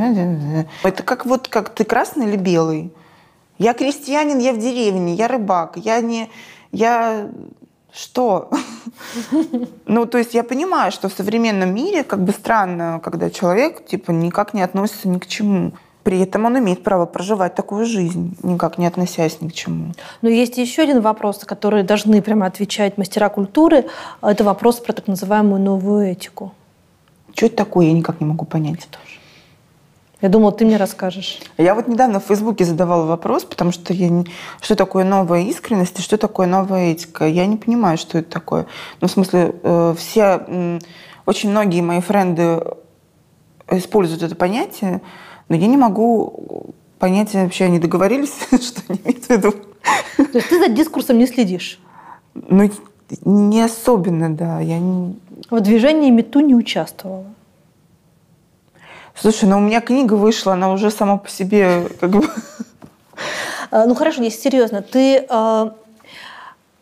[0.83, 2.91] Это как вот как ты красный или белый.
[3.57, 6.29] Я крестьянин, я в деревне, я рыбак, я не...
[6.71, 7.29] Я
[7.93, 8.49] что?
[9.85, 14.11] Ну, то есть я понимаю, что в современном мире как бы странно, когда человек типа
[14.11, 15.73] никак не относится ни к чему.
[16.09, 19.93] При этом он имеет право проживать такую жизнь, никак не относясь ни к чему.
[20.23, 23.85] Но есть еще один вопрос, который должны прямо отвечать мастера культуры.
[24.23, 26.51] Это вопрос про так называемую новую этику.
[27.35, 28.89] Что это такое, я никак не могу понять.
[30.19, 31.41] Я думала, ты мне расскажешь.
[31.59, 34.25] Я вот недавно в Фейсбуке задавала вопрос, потому что я не...
[34.61, 37.27] что такое новая искренность и что такое новая этика.
[37.27, 38.65] Я не понимаю, что это такое.
[38.99, 40.79] Ну, в смысле, э, все, м,
[41.27, 42.63] очень многие мои френды
[43.69, 45.01] используют это понятие,
[45.49, 49.51] но я не могу понять вообще, они договорились, что они имеют в виду.
[50.15, 51.79] То есть ты за дискурсом не следишь?
[52.33, 52.69] Ну,
[53.25, 54.59] не особенно, да.
[54.59, 55.15] Я не...
[55.49, 57.25] В движении МИТУ не участвовала.
[59.15, 62.23] Слушай, ну у меня книга вышла, она уже сама по себе как бы...
[63.71, 65.71] А, Ну хорошо, если серьезно, ты э,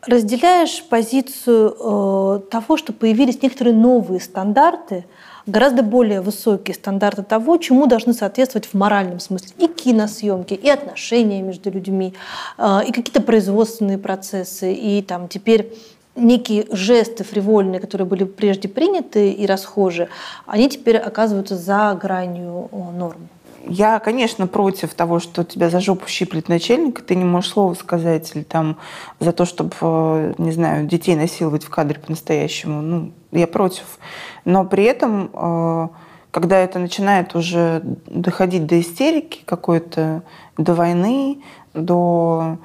[0.06, 5.06] разделяешь позицию э, того, что появились некоторые новые стандарты,
[5.48, 11.42] гораздо более высокие стандарты того, чему должны соответствовать в моральном смысле и киносъемки, и отношения
[11.42, 12.14] между людьми,
[12.58, 15.74] э, и какие-то производственные процессы, и там теперь
[16.16, 20.10] некие жесты фривольные, которые были прежде приняты и расхожи,
[20.46, 23.30] они теперь оказываются за гранью э, норм.
[23.70, 27.74] Я, конечно, против того, что тебя за жопу щиплет начальник, и ты не можешь слова
[27.74, 28.78] сказать, или там
[29.20, 32.82] за то, чтобы, э, не знаю, детей насиловать в кадре по-настоящему.
[32.82, 34.00] Ну, я против.
[34.46, 35.88] Но при этом, э,
[36.32, 40.24] когда это начинает уже доходить до истерики какой-то,
[40.58, 41.42] до войны,
[41.74, 42.58] до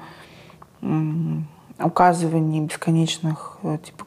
[1.79, 4.05] указываний бесконечных, э, типа,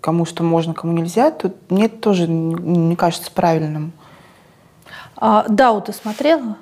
[0.00, 3.92] кому что можно, кому нельзя, то мне это тоже не кажется правильным.
[5.16, 6.56] А Дау ты смотрела?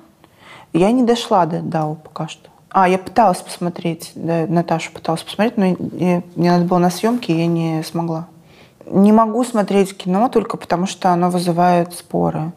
[0.73, 2.49] Я не дошла до Дау пока что.
[2.69, 5.65] А, я пыталась посмотреть, да, Наташа пыталась посмотреть, но
[5.97, 8.27] я- мне надо было на съемки, и я не смогла.
[8.85, 12.51] Не могу смотреть кино только потому, что оно вызывает споры.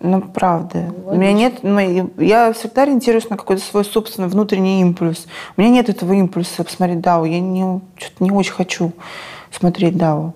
[0.00, 0.94] Ну, правда.
[1.04, 1.62] У меня нет...
[1.62, 1.78] ну,
[2.16, 5.26] я всегда ориентируюсь на какой-то свой собственный внутренний импульс.
[5.56, 7.26] У меня нет этого импульса посмотреть Дау.
[7.26, 8.92] Я не, что-то не очень хочу
[9.50, 10.34] смотреть Дау.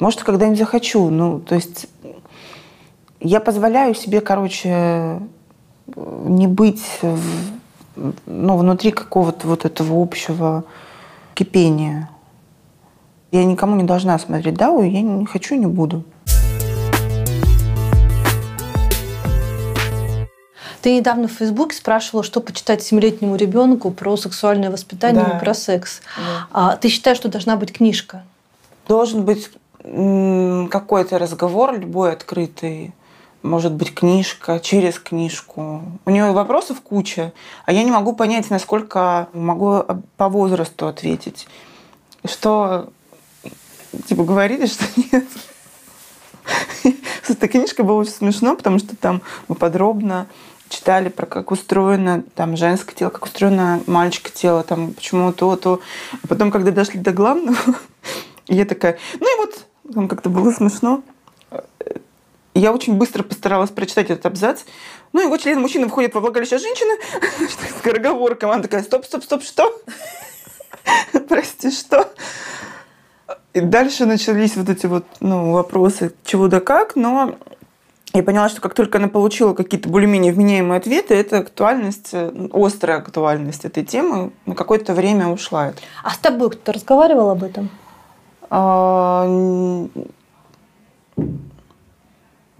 [0.00, 1.08] Может, когда-нибудь захочу.
[1.08, 1.86] Ну, то есть
[3.20, 5.20] я позволяю себе, короче,
[5.94, 6.82] не быть
[8.26, 10.64] ну, внутри какого-то вот этого общего
[11.34, 12.08] кипения.
[13.30, 16.02] Я никому не должна смотреть Дау, я не хочу, не буду.
[20.82, 25.36] Ты недавно в Фейсбуке спрашивала, что почитать семилетнему ребенку про сексуальное воспитание Да.
[25.36, 26.00] и про секс.
[26.52, 28.24] А, ты считаешь, что должна быть книжка?
[28.88, 29.50] Должен быть
[29.82, 32.94] какой-то разговор, любой открытый.
[33.42, 35.82] Может быть, книжка, через книжку.
[36.04, 37.32] У нее вопросов куча,
[37.64, 39.82] а я не могу понять, насколько могу
[40.16, 41.48] по возрасту ответить.
[42.24, 42.90] Что,
[44.06, 45.24] типа, говорили, что нет.
[47.28, 50.26] Эта книжка была очень смешно, потому что там мы подробно
[50.68, 55.80] читали про как устроено там женское тело, как устроено мальчика тело, там почему то, то.
[56.22, 57.56] А потом, когда дошли до главного,
[58.48, 61.02] я такая, ну и вот, там как-то было смешно.
[62.60, 64.64] Я очень быстро постаралась прочитать этот абзац.
[65.14, 67.00] Ну, его член мужчины входит во влагалище женщины.
[67.78, 68.52] Скороговорка.
[68.52, 69.80] Она такая, стоп, стоп, стоп, что?
[71.28, 72.12] Прости, что?
[73.54, 77.34] И дальше начались вот эти вот ну, вопросы, чего да как, но
[78.12, 82.98] я поняла, что как только она получила какие-то более-менее вменяемые ответы, эта актуальность, э, острая
[82.98, 85.72] актуальность этой темы на какое-то время ушла.
[86.04, 87.70] А с тобой кто-то разговаривал об этом?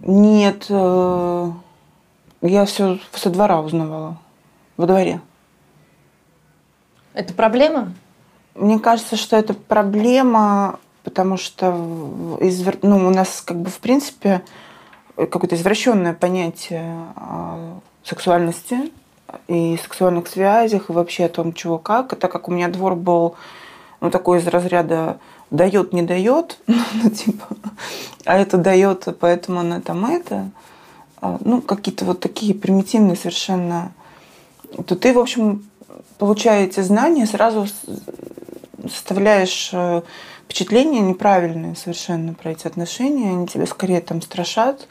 [0.02, 1.50] Нет, э,
[2.42, 4.16] я все со двора узнавала,
[4.76, 5.20] во дворе.
[7.12, 7.92] Это проблема?
[8.54, 11.66] Мне кажется, что это проблема, потому что
[12.40, 14.42] извер- ну, у нас как бы в принципе
[15.16, 17.06] какое-то извращенное понятие
[18.04, 18.90] сексуальности
[19.48, 22.16] и сексуальных связях, и вообще о том, чего как.
[22.16, 23.34] Так как у меня двор был
[24.00, 25.18] ну, такой из разряда
[25.50, 27.46] дает, не дает, ну, типа,
[28.24, 30.50] а это дает, поэтому она там это,
[31.20, 33.92] а, ну, какие-то вот такие примитивные совершенно,
[34.86, 35.68] то ты, в общем,
[36.18, 37.66] получая эти знания, сразу
[38.88, 40.02] составляешь э,
[40.44, 44.88] впечатление неправильное совершенно про эти отношения, они тебя скорее там страшат,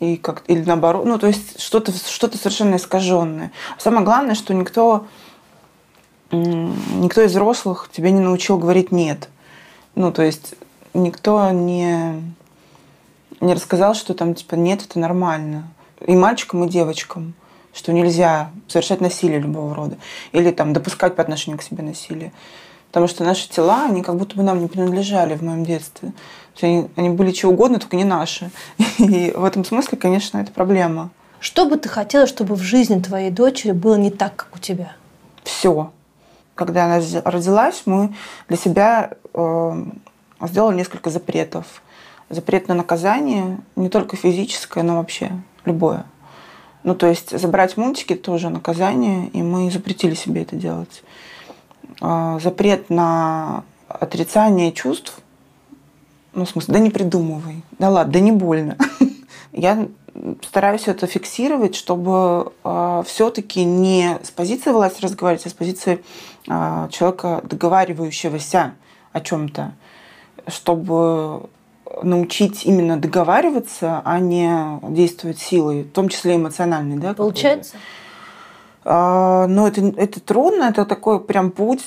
[0.00, 3.52] и как, или наоборот, ну, то есть что-то что совершенно искаженное.
[3.78, 5.06] Самое главное, что никто,
[6.30, 9.28] никто из взрослых тебя не научил говорить «нет».
[9.98, 10.54] Ну, то есть
[10.94, 12.22] никто не,
[13.40, 15.66] не рассказал, что там, типа, нет, это нормально.
[16.06, 17.34] И мальчикам, и девочкам,
[17.74, 19.96] что нельзя совершать насилие любого рода.
[20.30, 22.32] Или там допускать по отношению к себе насилие.
[22.86, 26.12] Потому что наши тела, они как будто бы нам не принадлежали в моем детстве.
[26.54, 28.52] То есть Они, они были чего угодно, только не наши.
[28.98, 31.10] И в этом смысле, конечно, это проблема.
[31.40, 34.92] Что бы ты хотела, чтобы в жизни твоей дочери было не так, как у тебя?
[35.42, 35.90] Все.
[36.58, 38.12] Когда она родилась, мы
[38.48, 39.84] для себя э,
[40.40, 41.66] сделали несколько запретов.
[42.30, 45.30] Запрет на наказание, не только физическое, но вообще
[45.64, 46.04] любое.
[46.82, 51.04] Ну, то есть забрать мультики тоже наказание, и мы запретили себе это делать.
[52.02, 55.20] Э, запрет на отрицание чувств,
[56.32, 58.76] ну, в смысле, да не придумывай, да ладно, да не больно.
[59.52, 59.86] Я
[60.42, 62.52] стараюсь это фиксировать, чтобы
[63.06, 66.02] все-таки не с позиции власти разговаривать, а с позиции
[66.90, 68.74] человека, договаривающегося
[69.12, 69.72] о чем-то,
[70.46, 71.48] чтобы
[72.02, 76.98] научить именно договариваться, а не действовать силой, в том числе эмоциональной.
[76.98, 77.14] Да.
[77.14, 77.76] Получается?
[78.84, 81.84] А, Но это, это трудно, это такой прям путь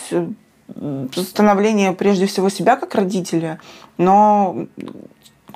[1.16, 3.60] становления прежде всего себя как родителя.
[3.98, 4.68] Но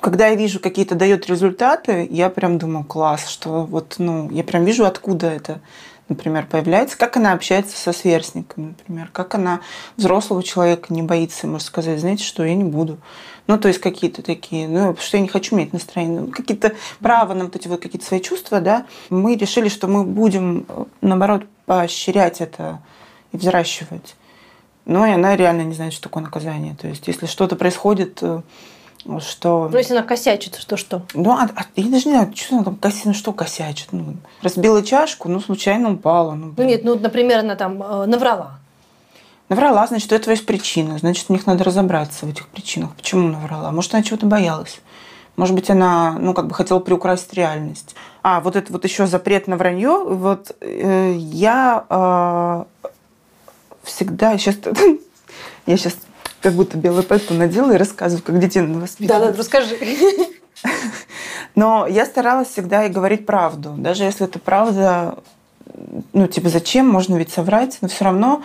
[0.00, 4.64] когда я вижу какие-то дает результаты, я прям думаю, класс, что вот, ну, я прям
[4.64, 5.60] вижу, откуда это,
[6.08, 9.60] например, появляется, как она общается со сверстниками, например, как она
[9.96, 12.98] взрослого человека не боится, может сказать, знаете, что я не буду.
[13.46, 17.34] Ну, то есть какие-то такие, ну, что я не хочу иметь настроение, ну, какие-то права
[17.34, 18.86] на вот эти вот какие-то свои чувства, да.
[19.08, 22.80] Мы решили, что мы будем, э, наоборот, поощрять это
[23.32, 24.16] и взращивать.
[24.84, 26.76] Но и она реально не знает, что такое наказание.
[26.80, 28.42] То есть, если что-то происходит, э,
[29.20, 29.68] что...
[29.70, 31.02] Ну, если она косячит, что что?
[31.14, 33.88] Ну, а, а я даже не знаю, что она там коси- ну, что косячит.
[33.92, 36.32] Ну, разбила чашку, ну, случайно упала.
[36.32, 38.58] Ну, Ну нет, ну, например, она там э, наврала.
[39.48, 40.98] Наврала, значит, у этого есть причина.
[40.98, 42.90] Значит, в них надо разобраться, в этих причинах.
[42.96, 43.70] Почему наврала?
[43.70, 44.80] Может, она чего-то боялась.
[45.36, 47.94] Может быть, она, ну, как бы хотела приукрасить реальность.
[48.22, 50.04] А, вот это вот еще запрет на вранье.
[50.04, 52.64] Вот э, я э,
[53.82, 54.56] всегда сейчас...
[55.66, 55.96] Я сейчас
[56.40, 59.20] как будто белую пальто надела и рассказываю, как детей надо воспитывать.
[59.22, 59.76] Да, да, расскажи.
[61.54, 63.74] Но я старалась всегда и говорить правду.
[63.76, 65.18] Даже если это правда,
[66.12, 66.88] ну, типа, зачем?
[66.88, 67.78] Можно ведь соврать.
[67.80, 68.42] Но все равно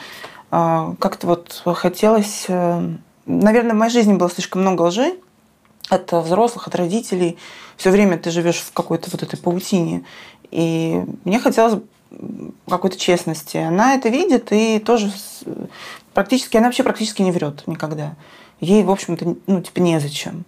[0.52, 2.46] э, как-то вот хотелось...
[2.48, 2.90] э,
[3.26, 5.16] наверное, в моей жизни было слишком много лжи
[5.90, 7.38] от взрослых, от родителей.
[7.76, 10.04] Все время ты живешь в какой-то вот этой паутине.
[10.52, 11.82] И мне хотелось
[12.68, 13.58] какой-то честности.
[13.58, 15.12] Она это видит и тоже
[16.14, 18.16] практически, она вообще практически не врет никогда.
[18.60, 20.46] Ей, в общем-то, ну, типа, незачем.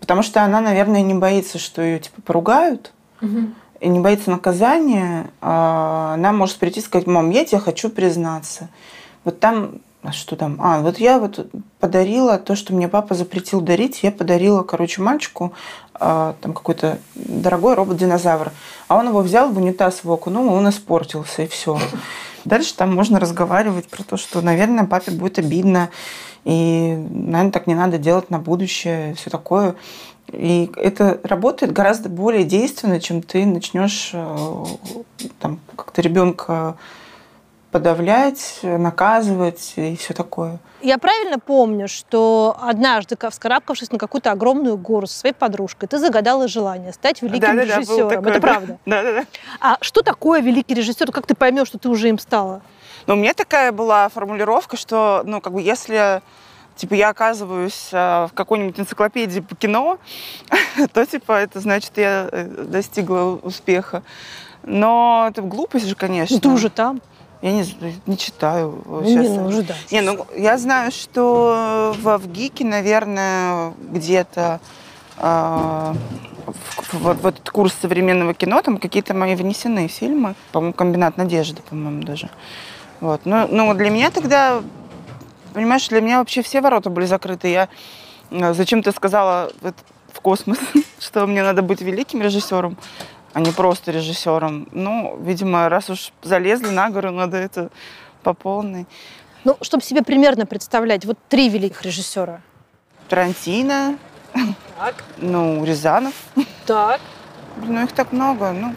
[0.00, 2.92] Потому что она, наверное, не боится, что ее, типа, поругают,
[3.80, 5.30] и не боится наказания.
[5.40, 8.68] А Она может прийти и сказать, мам, я тебе хочу признаться.
[9.24, 10.56] Вот там, а что там?
[10.60, 11.50] А, вот я вот
[11.80, 14.02] подарила то, что мне папа запретил дарить.
[14.02, 15.52] Я подарила, короче, мальчику
[15.94, 18.52] а, там какой-то дорогой робот-динозавр.
[18.86, 21.78] А он его взял в унитаз его окунул, он испортился, и все.
[22.44, 25.90] Дальше там можно разговаривать про то, что, наверное, папе будет обидно,
[26.44, 29.74] и, наверное, так не надо делать на будущее, все такое.
[30.32, 34.64] И это работает гораздо более действенно, чем ты начнешь э,
[35.40, 36.76] там как-то ребенка
[37.70, 40.58] подавлять, наказывать и все такое.
[40.82, 45.98] Я правильно помню, что однажды, ка- вскарабкавшись на какую-то огромную гору со своей подружкой, ты
[45.98, 48.08] загадала желание стать великим было режиссером.
[48.10, 48.40] такое, Это да.
[48.40, 48.78] правда.
[48.86, 49.24] Да-да-да.
[49.60, 51.10] А что такое великий режиссер?
[51.12, 52.62] Как ты поймешь, что ты уже им стала?
[53.06, 56.22] Но у меня такая была формулировка, что, ну, как бы, если
[56.76, 59.98] типа я оказываюсь а, в какой-нибудь энциклопедии по кино,
[60.92, 64.02] то типа это значит я э, достигла успеха.
[64.62, 66.36] Но это глупость же, конечно.
[66.36, 67.00] Ну, ты уже там.
[67.42, 67.64] Я не,
[68.06, 69.22] не читаю Ну, сейчас.
[69.22, 69.74] не, ну, уже да.
[69.90, 74.58] Не, ну я знаю, что в, в ГИКе, наверное, где-то
[75.18, 75.94] в,
[76.92, 80.34] в- вот в этот курс современного кино там какие-то мои внесены фильмы.
[80.52, 82.28] По-моему, «Комбинат надежды», по-моему, даже.
[83.00, 83.22] Вот.
[83.24, 84.62] Ну, ну, для меня тогда,
[85.54, 87.48] понимаешь, для меня вообще все ворота были закрыты.
[87.48, 87.68] Я
[88.30, 89.82] э, зачем ты сказала в, это-
[90.12, 90.58] в космос,
[91.00, 92.76] что мне надо быть великим режиссером,
[93.36, 94.66] а не просто режиссером.
[94.72, 97.68] Ну, видимо, раз уж залезли на гору, надо это
[98.22, 98.86] по полной.
[99.44, 102.40] Ну, чтобы себе примерно представлять, вот три великих режиссера.
[103.10, 103.98] Тарантино,
[104.78, 105.04] Так.
[105.18, 106.14] ну, Рязанов.
[106.64, 107.02] Так.
[107.62, 108.52] Ну их так много.
[108.52, 108.74] Ну,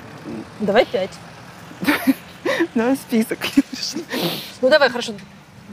[0.60, 1.18] Давай пять.
[2.76, 3.39] давай список.
[4.62, 5.14] Ну, давай, хорошо,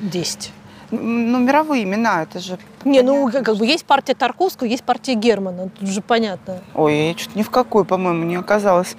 [0.00, 0.52] десять.
[0.90, 2.58] Ну, мировые имена, это же...
[2.84, 5.68] Не, ну, как бы есть партия Тарковского, есть партия Германа.
[5.68, 6.60] Тут же понятно.
[6.74, 8.96] Ой, я что-то ни в какой, по-моему, не оказалась.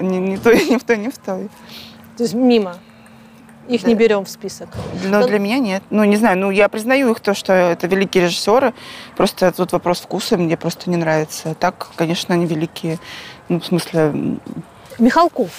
[0.00, 1.48] Ни, ни той, ни в той, ни в той.
[2.16, 2.76] То есть мимо.
[3.68, 4.68] Их не берем в список.
[5.04, 5.82] Но для меня нет.
[5.90, 8.74] Ну, не знаю, ну, я признаю их то, что это великие режиссеры.
[9.16, 11.54] Просто тут вопрос вкуса мне просто не нравится.
[11.54, 12.98] Так, конечно, они великие.
[13.48, 14.38] Ну, в смысле,
[14.98, 15.50] Михалков.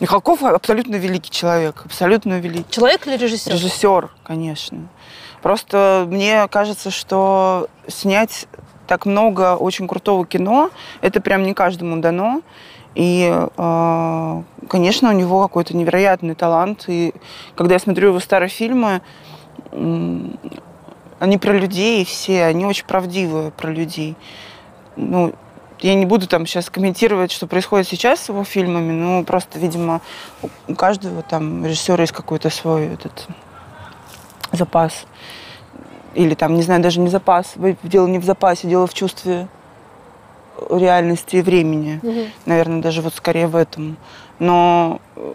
[0.00, 1.82] Михалков абсолютно великий человек.
[1.84, 2.70] Абсолютно великий.
[2.70, 3.52] Человек или режиссер?
[3.52, 4.88] Режиссер, конечно.
[5.42, 8.46] Просто мне кажется, что снять
[8.86, 10.70] так много очень крутого кино,
[11.00, 12.42] это прям не каждому дано.
[12.94, 16.84] И, э, конечно, у него какой-то невероятный талант.
[16.88, 17.14] И
[17.54, 19.02] когда я смотрю его старые фильмы,
[21.20, 24.16] они про людей все, они очень правдивые про людей.
[24.96, 25.34] Ну,
[25.80, 30.00] я не буду там сейчас комментировать, что происходит сейчас с его фильмами, но просто, видимо,
[30.68, 33.26] у- каждого там режиссера есть какой-то свой этот
[34.52, 35.06] запас.
[36.14, 37.54] Или там, не знаю, даже не запас.
[37.82, 39.46] Дело не в запасе, дело в чувстве
[40.70, 42.00] реальности и времени.
[42.02, 42.30] Мгм.
[42.46, 43.96] Наверное, даже вот скорее в этом.
[44.40, 45.34] Но э,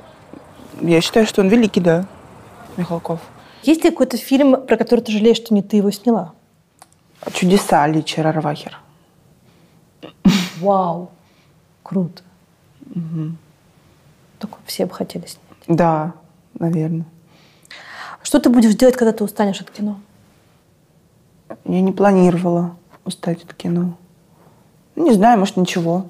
[0.82, 2.06] я считаю, что он великий, да,
[2.76, 3.20] Михалков.
[3.62, 6.34] Есть ли какой-то фильм, про который ты жалеешь, что не ты его сняла?
[7.34, 8.80] Чудеса Аличи Рарвахер.
[10.60, 11.12] Вау.
[11.84, 12.24] Круто.
[14.39, 15.39] Такое все бы хотели снять.
[15.68, 16.14] Да,
[16.54, 17.06] наверное.
[18.22, 19.99] Что ты будешь делать, когда ты устанешь от кино?
[21.66, 22.76] Я не планировала
[23.06, 23.97] устать от кино.
[24.95, 26.08] Ну, Не знаю, может, ничего.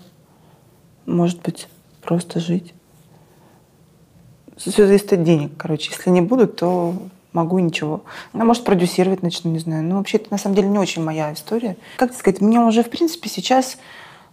[1.05, 1.67] Может быть,
[2.01, 2.73] просто жить.
[4.57, 5.91] Все зависит от денег, короче.
[5.91, 6.95] Если не буду, то
[7.33, 8.03] могу ничего.
[8.31, 9.83] Ну, может, продюсировать начну, не знаю.
[9.83, 11.75] Ну, вообще, это на самом деле не очень моя история.
[11.97, 13.77] Как сказать, мне уже, в принципе, сейчас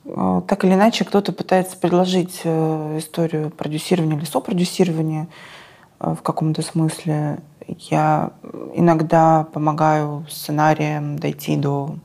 [0.04, 5.28] э, так или иначе кто-то пытается предложить э, историю продюсирования или сопродюсирования
[5.98, 7.38] э, в каком-то смысле.
[7.66, 8.32] Я
[8.74, 11.96] иногда помогаю сценариям дойти до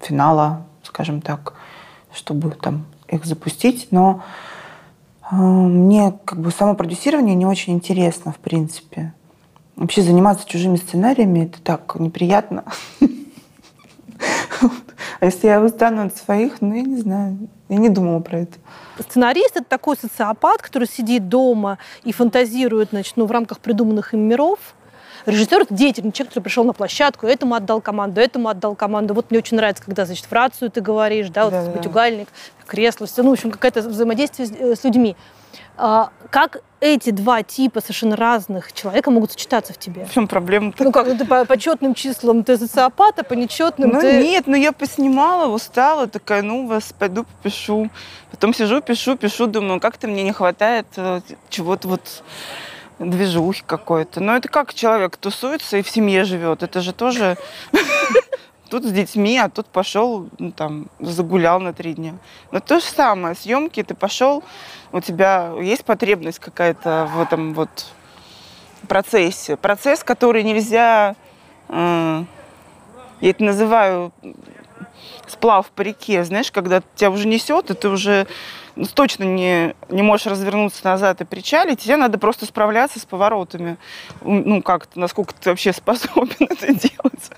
[0.00, 1.54] финала, скажем так,
[2.12, 3.88] чтобы там их запустить.
[3.90, 4.22] Но
[5.30, 9.14] мне как бы само продюсирование не очень интересно, в принципе.
[9.76, 12.64] Вообще заниматься чужими сценариями это так неприятно.
[15.20, 18.58] А если я устану от своих, ну я не знаю, я не думала про это.
[18.98, 24.20] Сценарист— это такой социопат, который сидит дома и фантазирует значит, ну, в рамках придуманных им
[24.20, 24.58] миров.
[25.26, 29.14] Режиссер— это деятельный человек, который пришел на площадку, этому отдал команду, этому отдал команду.
[29.14, 31.76] Вот мне очень нравится, когда, значит, в рацию ты говоришь, да, вот Да-да-да.
[31.76, 32.28] матюгальник,
[32.66, 35.16] кресло, всё, ну, в общем, какое-то взаимодействие с, э, с людьми.
[35.76, 40.04] А, как эти два типа совершенно разных человека могут сочетаться в тебе?
[40.04, 40.84] В чем проблема-то?
[40.84, 44.22] Ну как, ну, ты по, по четным числам ты социопат, а по нечетным Ну ты...
[44.22, 47.90] нет, ну я поснимала, устала, такая, ну вас пойду попишу.
[48.30, 52.24] Потом сижу, пишу, пишу, думаю, как-то мне не хватает э, чего-то вот
[52.98, 54.20] движухи какой-то.
[54.20, 56.62] Но это как человек тусуется и в семье живет.
[56.62, 57.36] Это же тоже
[58.72, 62.14] тут с детьми, а тут пошел, ну, там, загулял на три дня.
[62.52, 64.42] Но то же самое, съемки, ты пошел,
[64.92, 67.92] у тебя есть потребность какая-то в этом вот
[68.88, 69.58] процессе.
[69.58, 71.16] Процесс, который нельзя,
[71.68, 72.24] э,
[73.20, 74.10] я это называю
[75.26, 78.26] сплав по реке, знаешь, когда тебя уже несет, и ты уже
[78.94, 83.76] точно не, не можешь развернуться назад и причалить, тебе надо просто справляться с поворотами.
[84.22, 87.30] Ну, как-то, насколько ты вообще способен это делать.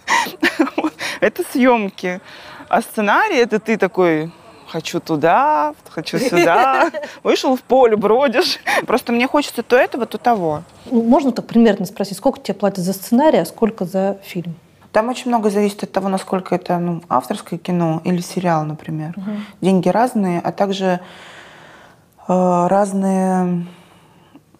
[1.20, 2.20] Это съемки.
[2.68, 4.30] А сценарий, это ты такой
[4.66, 6.90] хочу туда, хочу сюда.
[7.22, 8.58] Вышел в поле, бродишь.
[8.86, 10.62] Просто мне хочется то этого, то того.
[10.86, 14.56] Ну, можно так примерно спросить, сколько тебе платят за сценарий, а сколько за фильм?
[14.94, 19.16] Там очень много зависит от того, насколько это ну, авторское кино или сериал, например.
[19.60, 21.00] Деньги разные, а также
[22.28, 23.66] э, разные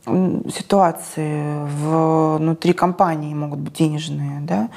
[0.05, 4.71] ситуации внутри компании могут быть денежные, да.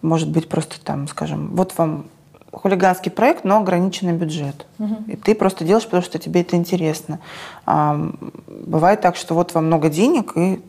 [0.00, 2.06] Может быть просто там, скажем, вот вам
[2.50, 4.66] хулиганский проект, но ограниченный бюджет.
[5.06, 7.20] И ты просто делаешь, потому что тебе это интересно.
[7.66, 8.10] А,
[8.48, 10.62] бывает так, что вот вам много денег, и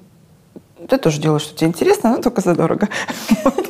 [0.89, 2.89] ты тоже делаешь, что тебе интересно, но только задорого.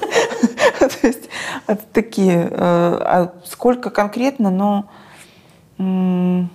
[1.67, 2.47] Это такие...
[2.49, 4.85] э, А сколько конкретно, но
[5.77, 6.49] м,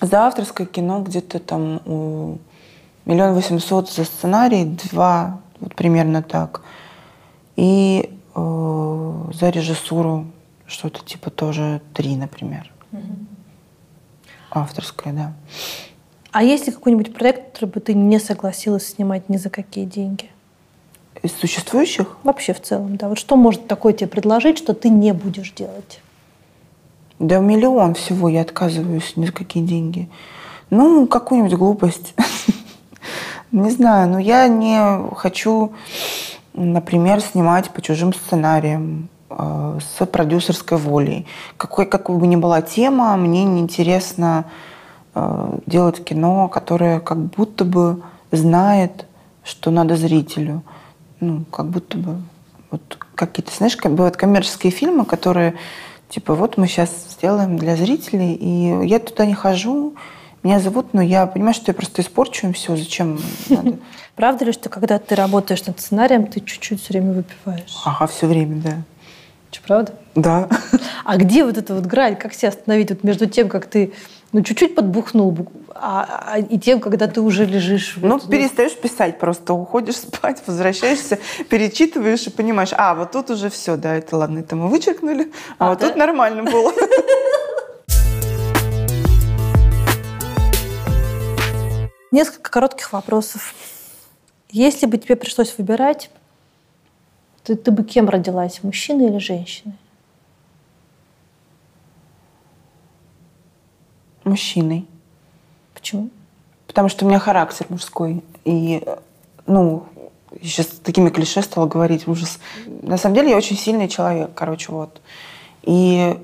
[0.00, 1.80] за авторское кино где-то там
[3.04, 6.62] миллион восемьсот за сценарий, два, вот примерно так.
[7.56, 10.26] И э, за режиссуру
[10.66, 12.70] что-то типа тоже три, например.
[14.50, 15.32] Авторское, да.
[16.30, 20.30] А есть ли какой-нибудь проект, который бы ты не согласилась снимать ни за какие деньги?
[21.22, 22.16] Из существующих?
[22.24, 23.08] Вообще в целом, да.
[23.08, 26.00] Вот что может такое тебе предложить, что ты не будешь делать?
[27.20, 30.08] Да миллион всего я отказываюсь ни за какие деньги.
[30.70, 32.14] Ну, какую-нибудь глупость.
[33.52, 35.72] Не знаю, но я не хочу,
[36.54, 41.26] например, снимать по чужим сценариям э, с продюсерской волей.
[41.58, 44.46] Какой, какой бы ни была тема, мне неинтересно
[45.14, 49.04] э, делать кино, которое как будто бы знает,
[49.44, 50.62] что надо зрителю.
[51.22, 52.16] Ну, как будто бы
[52.72, 55.54] вот какие-то, знаешь, бывают коммерческие фильмы, которые
[56.08, 59.94] типа вот мы сейчас сделаем для зрителей, и я туда не хожу,
[60.42, 63.78] меня зовут, но я понимаю, что я просто испорчу им все, зачем надо.
[64.16, 67.72] Правда ли, что когда ты работаешь над сценарием, ты чуть-чуть все время выпиваешь?
[67.84, 68.82] Ага, все время, да.
[69.52, 69.94] Что, правда?
[70.16, 70.48] Да.
[71.04, 72.16] А где вот эта вот грань?
[72.16, 73.92] Как себя остановить вот между тем, как ты
[74.32, 77.94] ну, чуть-чуть подбухнул, бу- а, а- и тем, когда ты уже лежишь...
[77.96, 81.18] Ну, вот, перестаешь писать просто, уходишь спать, возвращаешься,
[81.48, 85.66] перечитываешь и понимаешь, а, вот тут уже все, да, это ладно, это мы вычеркнули, а,
[85.66, 85.88] А, вот да?
[85.88, 86.72] тут нормально было.
[92.10, 93.54] Несколько коротких вопросов.
[94.50, 96.10] Если бы тебе пришлось выбирать,
[97.42, 99.74] ты, ты бы кем родилась, мужчиной или женщиной?
[104.24, 104.86] Мужчиной.
[105.82, 106.10] Почему?
[106.68, 108.22] Потому что у меня характер мужской.
[108.44, 108.82] И,
[109.48, 109.84] ну,
[110.40, 112.38] сейчас такими клише стала говорить, ужас.
[112.82, 115.00] На самом деле я очень сильный человек, короче, вот.
[115.64, 116.16] И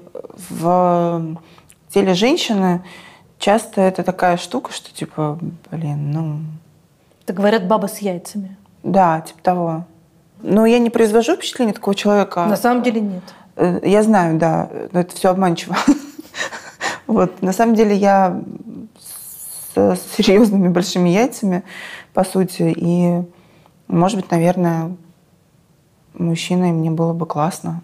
[0.51, 1.37] в
[1.91, 2.85] теле женщины
[3.41, 5.41] часто это такая штука, что типа,
[5.73, 6.39] блин, ну,
[7.25, 8.57] Это говорят баба с яйцами.
[8.85, 9.85] да, типа того.
[10.41, 12.47] Но я не произвожу впечатление такого человека.
[12.47, 13.25] На самом деле нет.
[13.57, 15.77] Э, Я знаю, да, но это все обманчиво.
[17.09, 18.39] Вот, на самом деле я
[19.79, 21.63] с серьезными большими яйцами,
[22.13, 23.23] по сути, и,
[23.87, 24.97] может быть, наверное,
[26.15, 27.83] мужчиной мне было бы классно.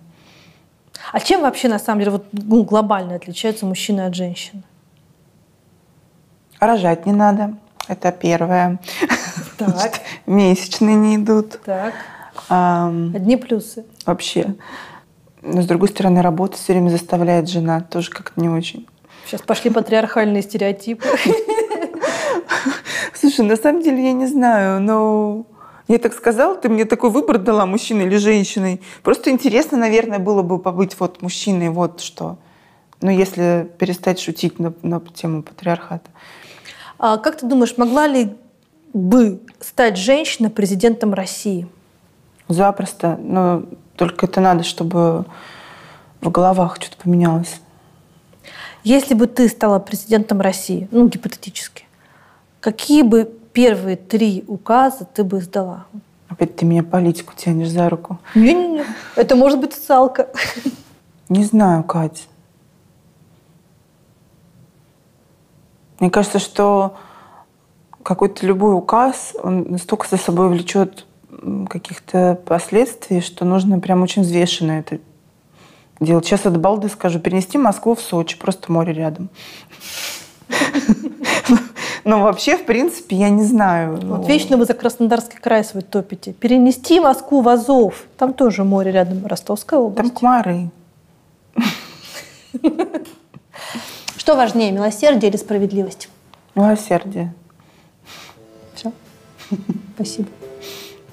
[1.12, 4.62] А чем вообще на самом деле вот, ну, глобально отличаются мужчины от женщин?
[6.60, 7.54] Рожать не надо,
[7.88, 8.78] это первое.
[9.58, 10.00] Так.
[10.26, 11.60] Месячные не идут.
[11.64, 11.94] Так.
[12.48, 13.84] Одни плюсы.
[14.06, 14.54] Вообще.
[15.42, 18.88] Но, с другой стороны, работа все время заставляет жена, тоже как-то не очень.
[19.26, 21.06] Сейчас пошли патриархальные стереотипы.
[23.14, 25.46] Слушай, на самом деле я не знаю, но
[25.86, 28.80] я так сказала, ты мне такой выбор дала, мужчиной или женщиной.
[29.02, 32.38] Просто интересно, наверное, было бы побыть вот мужчиной, вот что.
[33.00, 36.10] Ну, если перестать шутить на, на тему патриархата.
[36.98, 38.34] А как ты думаешь, могла ли
[38.92, 41.68] бы стать женщина президентом России?
[42.48, 43.18] Запросто.
[43.20, 43.64] Но
[43.96, 45.26] только это надо, чтобы
[46.20, 47.60] в головах что-то поменялось.
[48.84, 51.84] Если бы ты стала президентом России, ну, гипотетически,
[52.64, 55.84] какие бы первые три указа ты бы сдала?
[56.28, 58.18] Опять ты меня политику тянешь за руку.
[58.34, 58.86] Не-не-не,
[59.16, 60.28] это может быть социалка.
[61.28, 62.26] Не знаю, Кать.
[66.00, 66.96] Мне кажется, что
[68.02, 71.04] какой-то любой указ, он настолько за собой влечет
[71.68, 75.00] каких-то последствий, что нужно прям очень взвешенно это
[76.00, 76.24] делать.
[76.24, 79.28] Сейчас от балды скажу, перенести Москву в Сочи, просто море рядом.
[82.04, 83.98] Но вообще, в принципе, я не знаю.
[84.02, 86.32] Вот вечно вы за Краснодарский край свой топите.
[86.34, 88.04] Перенести Москву в Азов.
[88.18, 89.96] Там тоже море рядом, Ростовская область.
[89.96, 90.70] Там комары.
[94.18, 96.08] Что важнее, милосердие или справедливость?
[96.54, 97.34] Милосердие.
[98.74, 98.92] Все.
[99.94, 100.28] Спасибо.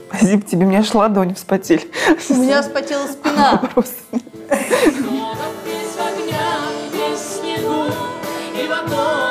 [0.10, 1.90] Спасибо тебе, меня аж ладони вспотели.
[2.30, 3.58] У меня вспотела спина.
[3.74, 4.04] Просто.
[4.12, 6.60] Без огня,
[6.92, 7.42] без
[8.68, 9.31] в оконных узорах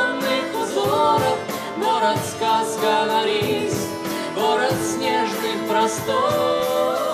[2.00, 3.86] Город сказка на рис,
[4.34, 7.09] город снежных просторов.